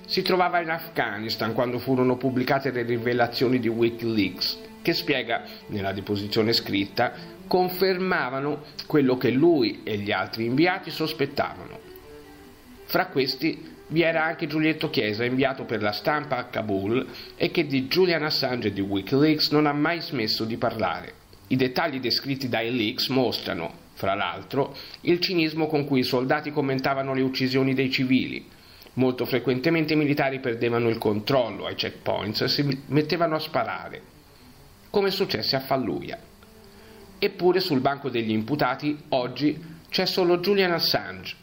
si 0.06 0.21
trovava 0.21 0.62
in 0.62 0.69
Afghanistan 0.69 1.54
quando 1.54 1.80
furono 1.80 2.17
pubblicate 2.17 2.69
le 2.69 2.84
rivelazioni 2.84 3.60
di 3.60 3.67
Wikileaks, 3.67 4.60
che 4.84 4.93
spiega, 4.93 5.45
nella 5.67 5.93
deposizione 5.93 6.54
scritta, 6.54 7.13
confermavano 7.47 8.65
quello 8.86 9.17
che 9.17 9.32
lui 9.32 9.82
e 9.84 9.97
gli 9.97 10.12
altri 10.12 10.45
inviati 10.45 10.91
sospettavano 10.91 11.89
fra 12.91 13.06
questi 13.06 13.58
vi 13.88 14.01
era 14.01 14.25
anche 14.25 14.47
Giulietto 14.47 14.89
Chiesa, 14.89 15.23
inviato 15.23 15.63
per 15.63 15.82
la 15.82 15.93
stampa 15.93 16.36
a 16.36 16.47
Kabul 16.47 17.08
e 17.38 17.49
che 17.49 17.65
di 17.65 17.88
Julian 17.88 18.23
Assange 18.23 18.67
e 18.67 18.73
di 18.73 18.82
Wikileaks 18.82 19.51
non 19.51 19.65
ha 19.65 19.71
mai 19.71 20.01
smesso 20.01 20.43
di 20.43 20.58
parlare. 20.58 21.13
I 21.47 21.56
dettagli 21.56 22.01
descritti 22.01 22.49
dai 22.49 22.75
leaks 22.75 23.08
mostrano, 23.08 23.71
fra 23.93 24.13
l'altro, 24.13 24.75
il 25.01 25.21
cinismo 25.21 25.67
con 25.67 25.86
cui 25.86 26.01
i 26.01 26.04
soldati 26.04 26.51
commentavano 26.51 27.13
le 27.13 27.21
uccisioni 27.21 27.73
dei 27.73 27.89
civili. 27.89 28.45
Molto 28.95 29.23
frequentemente 29.23 29.93
i 29.93 29.97
militari 29.97 30.41
perdevano 30.41 30.89
il 30.89 30.97
controllo 30.97 31.67
ai 31.67 31.75
checkpoints 31.75 32.41
e 32.41 32.47
si 32.49 32.84
mettevano 32.88 33.36
a 33.36 33.39
sparare, 33.39 34.01
come 34.89 35.12
successe 35.12 35.56
a 35.56 35.62
Falluia. 35.62 36.19
Eppure 37.17 37.62
sul 37.62 37.80
banco 37.80 38.10
degli 38.10 38.32
imputati 38.32 38.97
oggi 39.10 39.58
c'è 39.88 40.06
solo 40.06 40.39
Julian 40.39 40.73
Assange. 40.73 41.41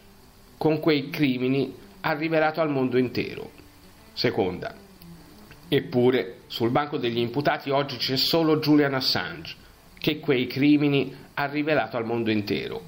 Con 0.59 0.81
quei 0.81 1.09
crimini 1.09 1.73
ha 2.01 2.15
rivelato 2.15 2.61
al 2.61 2.69
mondo 2.69 2.99
intero. 2.99 3.53
Seconda. 4.13 4.75
Eppure, 5.69 6.39
sul 6.49 6.71
banco 6.71 6.97
degli 6.99 7.19
imputati 7.19 7.71
oggi 7.71 7.97
c'è 7.97 8.17
solo 8.17 8.59
Julian 8.59 8.95
Assange, 8.95 9.55
che 10.01 10.19
quei 10.19 10.49
crimini 10.49 11.15
ha 11.35 11.47
rivelato 11.47 11.97
al 11.97 12.05
mondo 12.05 12.33
intero. 12.33 12.83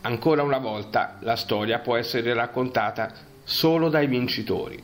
Ancora 0.00 0.42
una 0.42 0.58
volta 0.58 1.18
la 1.20 1.36
storia 1.36 1.78
può 1.78 1.94
essere 1.94 2.34
raccontata 2.34 3.14
solo 3.44 3.88
dai 3.88 4.08
vincitori. 4.08 4.82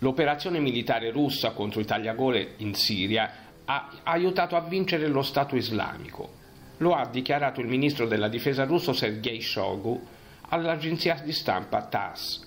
L'operazione 0.00 0.58
militare 0.58 1.10
russa 1.10 1.52
contro 1.52 1.80
i 1.80 1.86
tagliagole 1.86 2.56
in 2.58 2.74
Siria 2.74 3.30
ha 3.64 3.88
aiutato 4.02 4.54
a 4.54 4.60
vincere 4.60 5.06
lo 5.06 5.22
Stato 5.22 5.56
islamico. 5.56 6.40
Lo 6.82 6.94
ha 6.94 7.06
dichiarato 7.06 7.60
il 7.60 7.68
ministro 7.68 8.08
della 8.08 8.26
difesa 8.26 8.64
russo 8.64 8.92
Sergei 8.92 9.40
Shoigu 9.40 10.04
all'agenzia 10.48 11.14
di 11.22 11.30
stampa 11.30 11.84
TASS. 11.84 12.44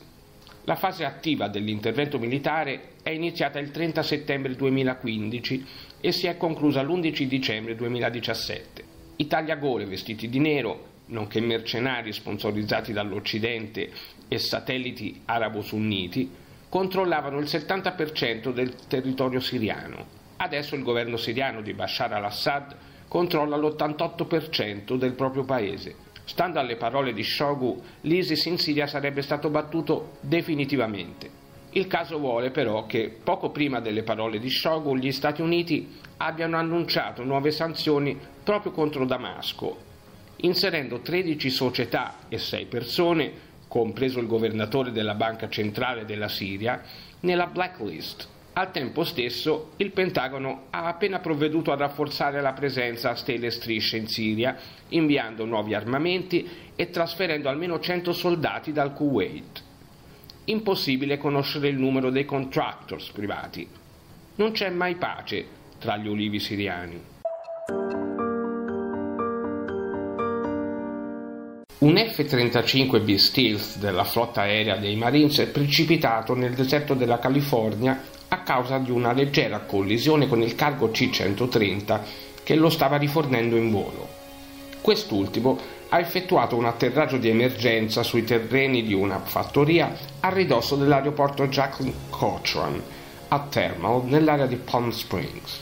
La 0.66 0.76
fase 0.76 1.06
attiva 1.06 1.48
dell'intervento 1.48 2.20
militare 2.20 2.96
è 3.02 3.12
iniziata 3.12 3.60
il 3.60 3.72
30 3.72 4.04
settembre 4.04 4.54
2015 4.56 5.66
e 6.02 6.12
si 6.12 6.28
è 6.28 6.36
conclusa 6.36 6.82
l'11 6.82 7.24
dicembre 7.24 7.76
2017. 7.76 8.84
I 9.16 9.28
tagliagole 9.28 9.86
vestiti 9.86 10.28
di 10.28 10.40
nero, 10.40 10.88
nonché 11.06 11.40
mercenari 11.40 12.12
sponsorizzati 12.12 12.92
dall'Occidente 12.92 13.90
e 14.28 14.38
satelliti 14.38 15.22
arabo-sunniti, 15.24 16.30
controllavano 16.68 17.40
il 17.40 17.46
70% 17.46 18.52
del 18.52 18.76
territorio 18.90 19.40
siriano. 19.40 20.06
Adesso 20.36 20.76
il 20.76 20.84
governo 20.84 21.16
siriano 21.16 21.62
di 21.62 21.72
Bashar 21.74 22.12
al-Assad 22.12 22.76
controlla 23.08 23.56
l'88% 23.58 24.96
del 24.96 25.14
proprio 25.14 25.44
paese 25.44 26.06
Stando 26.28 26.60
alle 26.60 26.76
parole 26.76 27.14
di 27.14 27.24
Shogu, 27.24 27.80
l'ISIS 28.02 28.46
in 28.46 28.58
Siria 28.58 28.88
sarebbe 28.88 29.22
stato 29.22 29.50
battuto 29.50 30.14
definitivamente. 30.22 31.44
Il 31.70 31.86
caso 31.86 32.18
vuole 32.18 32.50
però 32.50 32.88
che 32.88 33.16
poco 33.24 33.52
prima 33.52 33.80
delle 33.80 34.02
parole 34.02 34.40
di 34.40 34.50
Shogu 34.50 34.98
gli 34.98 35.12
Stati 35.12 35.42
Uniti 35.42 36.00
abbiano 36.18 36.58
annunciato 36.58 37.24
nuove 37.24 37.52
sanzioni 37.52 38.20
proprio 38.44 38.72
contro 38.72 39.06
Damasco, 39.06 39.78
inserendo 40.38 41.02
13 41.02 41.50
società 41.52 42.16
e 42.28 42.40
6 42.40 42.66
persone, 42.66 43.32
compreso 43.68 44.20
il 44.20 44.28
governatore 44.28 44.92
della 44.92 45.14
Banca 45.14 45.48
Centrale 45.48 46.06
della 46.06 46.28
Siria, 46.28 46.82
nella 47.20 47.46
blacklist 47.46 48.34
al 48.58 48.72
tempo 48.72 49.04
stesso, 49.04 49.72
il 49.78 49.92
Pentagono 49.92 50.68
ha 50.70 50.88
appena 50.88 51.20
provveduto 51.20 51.74
a 51.74 51.76
rafforzare 51.76 52.40
la 52.40 52.54
presenza 52.54 53.10
a 53.10 53.16
stelle 53.16 53.48
e 53.48 53.52
strisce 53.52 53.98
in 53.98 54.08
Siria, 54.08 54.56
inviando 54.90 55.44
nuovi 55.44 55.74
armamenti 55.74 56.48
e 56.74 56.90
trasferendo 56.90 57.50
almeno 57.50 57.82
100 57.82 58.14
soldati 58.14 58.72
dal 58.72 58.94
Kuwait. 58.94 59.62
Impossibile 60.46 61.18
conoscere 61.18 61.68
il 61.68 61.78
numero 61.78 62.10
dei 62.10 62.24
contractors 62.24 63.12
privati. 63.12 63.68
Non 64.36 64.52
c'è 64.52 64.70
mai 64.70 64.96
pace 64.96 65.46
tra 65.78 65.98
gli 65.98 66.08
ulivi 66.08 66.40
siriani. 66.40 67.15
Un 71.78 71.98
F-35B 71.98 73.16
Stealth 73.16 73.80
della 73.80 74.06
flotta 74.06 74.42
aerea 74.42 74.78
dei 74.78 74.96
Marines 74.96 75.40
è 75.40 75.48
precipitato 75.48 76.34
nel 76.34 76.54
deserto 76.54 76.94
della 76.94 77.20
California 77.20 78.02
a 78.30 78.44
causa 78.44 78.78
di 78.78 78.92
una 78.92 79.12
leggera 79.12 79.60
collisione 79.60 80.30
con 80.30 80.42
il 80.42 80.56
cargo 80.56 80.90
C-130 80.90 82.00
che 82.44 82.56
lo 82.56 82.70
stava 82.70 82.96
rifornendo 82.96 83.58
in 83.58 83.72
volo. 83.72 84.08
Quest'ultimo 84.80 85.60
ha 85.90 86.00
effettuato 86.00 86.56
un 86.56 86.64
atterraggio 86.64 87.18
di 87.18 87.28
emergenza 87.28 88.04
sui 88.04 88.24
terreni 88.24 88.84
di 88.84 88.94
una 88.94 89.20
fattoria 89.20 89.94
a 90.22 90.30
ridosso 90.30 90.78
dell'aeroporto 90.78 91.46
Jacqueline 91.48 91.96
Cochran 92.10 92.82
a 93.28 93.40
Thermal 93.50 94.06
nell'area 94.06 94.46
di 94.46 94.56
Palm 94.56 94.92
Springs. 94.92 95.60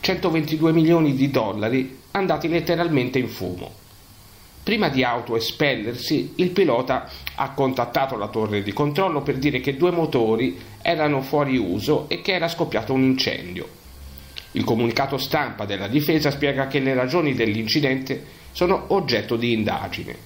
122 0.00 0.72
milioni 0.72 1.14
di 1.14 1.30
dollari 1.30 2.00
andati 2.10 2.48
letteralmente 2.48 3.20
in 3.20 3.28
fumo. 3.28 3.77
Prima 4.62 4.88
di 4.88 5.02
autoespellersi, 5.02 6.32
il 6.36 6.50
pilota 6.50 7.08
ha 7.36 7.50
contattato 7.52 8.16
la 8.16 8.28
torre 8.28 8.62
di 8.62 8.72
controllo 8.72 9.22
per 9.22 9.38
dire 9.38 9.60
che 9.60 9.76
due 9.76 9.90
motori 9.90 10.58
erano 10.82 11.22
fuori 11.22 11.56
uso 11.56 12.06
e 12.08 12.20
che 12.20 12.32
era 12.32 12.48
scoppiato 12.48 12.92
un 12.92 13.02
incendio. 13.02 13.76
Il 14.52 14.64
comunicato 14.64 15.18
stampa 15.18 15.64
della 15.64 15.88
difesa 15.88 16.30
spiega 16.30 16.66
che 16.66 16.80
le 16.80 16.94
ragioni 16.94 17.34
dell'incidente 17.34 18.24
sono 18.52 18.84
oggetto 18.88 19.36
di 19.36 19.52
indagine. 19.52 20.16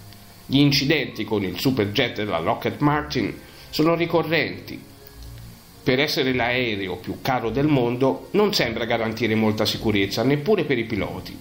Gli 0.46 0.58
incidenti 0.58 1.24
con 1.24 1.44
il 1.44 1.58
superjet 1.58 2.16
della 2.16 2.38
Lockheed 2.38 2.80
Martin 2.80 3.34
sono 3.70 3.94
ricorrenti. 3.94 4.80
Per 5.82 5.98
essere 5.98 6.32
l'aereo 6.32 6.96
più 6.96 7.18
caro 7.20 7.50
del 7.50 7.66
mondo 7.66 8.28
non 8.32 8.54
sembra 8.54 8.84
garantire 8.84 9.34
molta 9.34 9.64
sicurezza 9.64 10.22
neppure 10.22 10.64
per 10.64 10.78
i 10.78 10.84
piloti. 10.84 11.36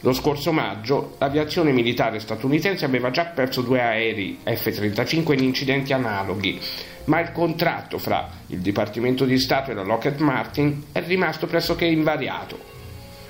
Lo 0.00 0.12
scorso 0.12 0.52
maggio 0.52 1.16
l'aviazione 1.18 1.72
militare 1.72 2.20
statunitense 2.20 2.84
aveva 2.84 3.10
già 3.10 3.24
perso 3.24 3.62
due 3.62 3.80
aerei 3.80 4.38
F-35 4.44 5.32
in 5.32 5.44
incidenti 5.44 5.94
analoghi, 5.94 6.60
ma 7.04 7.20
il 7.20 7.32
contratto 7.32 7.96
fra 7.98 8.28
il 8.48 8.58
Dipartimento 8.58 9.24
di 9.24 9.38
Stato 9.38 9.70
e 9.70 9.74
la 9.74 9.82
Lockheed 9.82 10.20
Martin 10.20 10.84
è 10.92 11.02
rimasto 11.02 11.46
pressoché 11.46 11.86
invariato. 11.86 12.74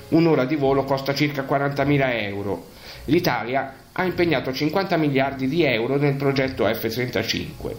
Un'ora 0.09 0.45
di 0.45 0.57
volo 0.57 0.85
costa 0.85 1.15
circa 1.15 1.43
40.000 1.43 2.23
euro. 2.25 2.67
L'Italia 3.07 3.75
ha 3.93 4.05
impegnato 4.05 4.53
50 4.53 4.97
miliardi 4.97 5.49
di 5.49 5.63
euro 5.63 5.97
nel 5.97 6.15
progetto 6.15 6.65
F-35. 6.67 7.75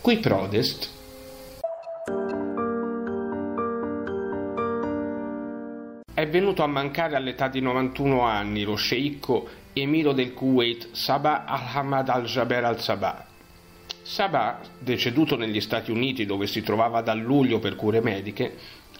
Qui 0.00 0.16
Prodest 0.18 0.88
venuto 6.32 6.62
a 6.62 6.66
mancare 6.66 7.14
all'età 7.14 7.48
di 7.48 7.60
91 7.60 8.22
anni 8.22 8.62
lo 8.62 8.74
sceicco 8.74 9.46
emiro 9.74 10.12
del 10.12 10.32
Kuwait 10.32 10.88
Sabah 10.92 11.44
al-Hamad 11.44 12.08
al-Jaber 12.08 12.64
al-Sabah. 12.64 13.26
Sabah, 14.02 14.60
deceduto 14.78 15.36
negli 15.36 15.60
Stati 15.60 15.90
Uniti 15.90 16.24
dove 16.24 16.46
si 16.46 16.62
trovava 16.62 17.02
da 17.02 17.12
luglio 17.12 17.58
per 17.58 17.76
cure 17.76 18.00
mediche, 18.00 18.56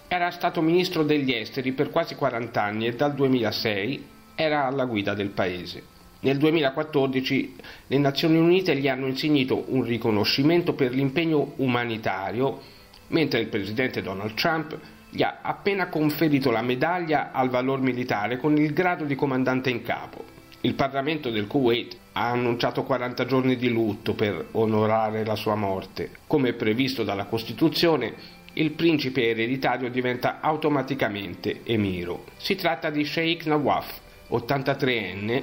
era 0.09 0.31
stato 0.31 0.61
ministro 0.61 1.05
degli 1.05 1.33
esteri 1.33 1.73
per 1.73 1.89
quasi 1.89 2.15
40 2.15 2.63
anni 2.63 2.87
e 2.87 2.95
dal 2.95 3.15
2006 3.15 4.07
era 4.35 4.67
alla 4.67 4.85
guida 4.85 5.15
del 5.15 5.31
paese. 5.31 5.83
Nel 6.21 6.37
2014 6.37 7.57
le 7.87 7.99
Nazioni 7.99 8.37
Unite 8.37 8.77
gli 8.77 8.89
hanno 8.89 9.07
insignito 9.07 9.65
un 9.69 9.85
riconoscimento 9.85 10.75
per 10.75 10.93
l'impegno 10.93 11.55
umanitario, 11.57 12.61
mentre 13.09 13.41
il 13.41 13.49
presidente 13.49 14.03
Donald 14.03 14.35
Trump 14.35 14.79
gli 15.15 15.23
ha 15.23 15.41
appena 15.43 15.89
conferito 15.89 16.51
la 16.51 16.63
medaglia 16.63 17.33
al 17.33 17.51
valor 17.51 17.83
militare 17.83 18.39
con 18.39 18.57
il 18.57 18.73
grado 18.73 19.05
di 19.05 19.15
comandante 19.15 19.69
in 19.69 19.83
capo. 19.83 20.25
Il 20.63 20.73
Parlamento 20.73 21.29
del 21.29 21.47
Kuwait 21.47 21.95
ha 22.13 22.31
annunciato 22.31 22.83
40 22.83 23.27
giorni 23.27 23.57
di 23.57 23.69
lutto 23.69 24.15
per 24.15 24.47
onorare 24.53 25.23
la 25.27 25.35
sua 25.35 25.55
morte. 25.55 26.13
Come 26.27 26.55
previsto 26.55 27.05
dalla 27.05 27.27
Costituzione, 27.27 28.15
il 28.55 28.71
principe 28.71 29.29
ereditario 29.29 29.91
diventa 29.91 30.41
automaticamente 30.41 31.61
emiro. 31.65 32.25
Si 32.39 32.55
tratta 32.55 32.89
di 32.89 33.05
Sheikh 33.05 33.45
Nawaf, 33.45 34.01
83enne, 34.31 35.43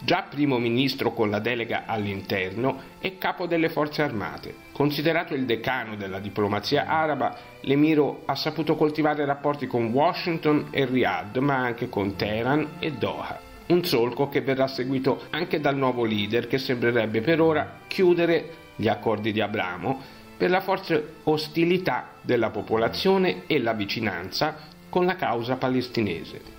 già 0.00 0.26
primo 0.28 0.58
ministro 0.58 1.12
con 1.12 1.30
la 1.30 1.38
delega 1.38 1.84
all'interno 1.86 2.80
e 3.00 3.18
capo 3.18 3.46
delle 3.46 3.68
forze 3.68 4.02
armate. 4.02 4.54
Considerato 4.72 5.34
il 5.34 5.44
decano 5.44 5.96
della 5.96 6.20
diplomazia 6.20 6.86
araba, 6.86 7.36
l'emiro 7.62 8.22
ha 8.26 8.34
saputo 8.34 8.76
coltivare 8.76 9.24
rapporti 9.24 9.66
con 9.66 9.86
Washington 9.86 10.68
e 10.70 10.84
Riyadh, 10.84 11.36
ma 11.38 11.56
anche 11.56 11.88
con 11.88 12.16
Teheran 12.16 12.76
e 12.78 12.92
Doha. 12.92 13.40
Un 13.66 13.84
solco 13.84 14.28
che 14.28 14.40
verrà 14.40 14.66
seguito 14.66 15.24
anche 15.30 15.60
dal 15.60 15.76
nuovo 15.76 16.04
leader 16.04 16.46
che 16.46 16.58
sembrerebbe 16.58 17.20
per 17.20 17.40
ora 17.40 17.80
chiudere 17.86 18.50
gli 18.76 18.88
accordi 18.88 19.32
di 19.32 19.40
Abramo 19.40 20.00
per 20.38 20.50
la 20.50 20.60
forte 20.60 21.16
ostilità 21.24 22.12
della 22.22 22.50
popolazione 22.50 23.42
e 23.46 23.58
la 23.58 23.72
vicinanza 23.72 24.56
con 24.88 25.04
la 25.04 25.16
causa 25.16 25.56
palestinese. 25.56 26.57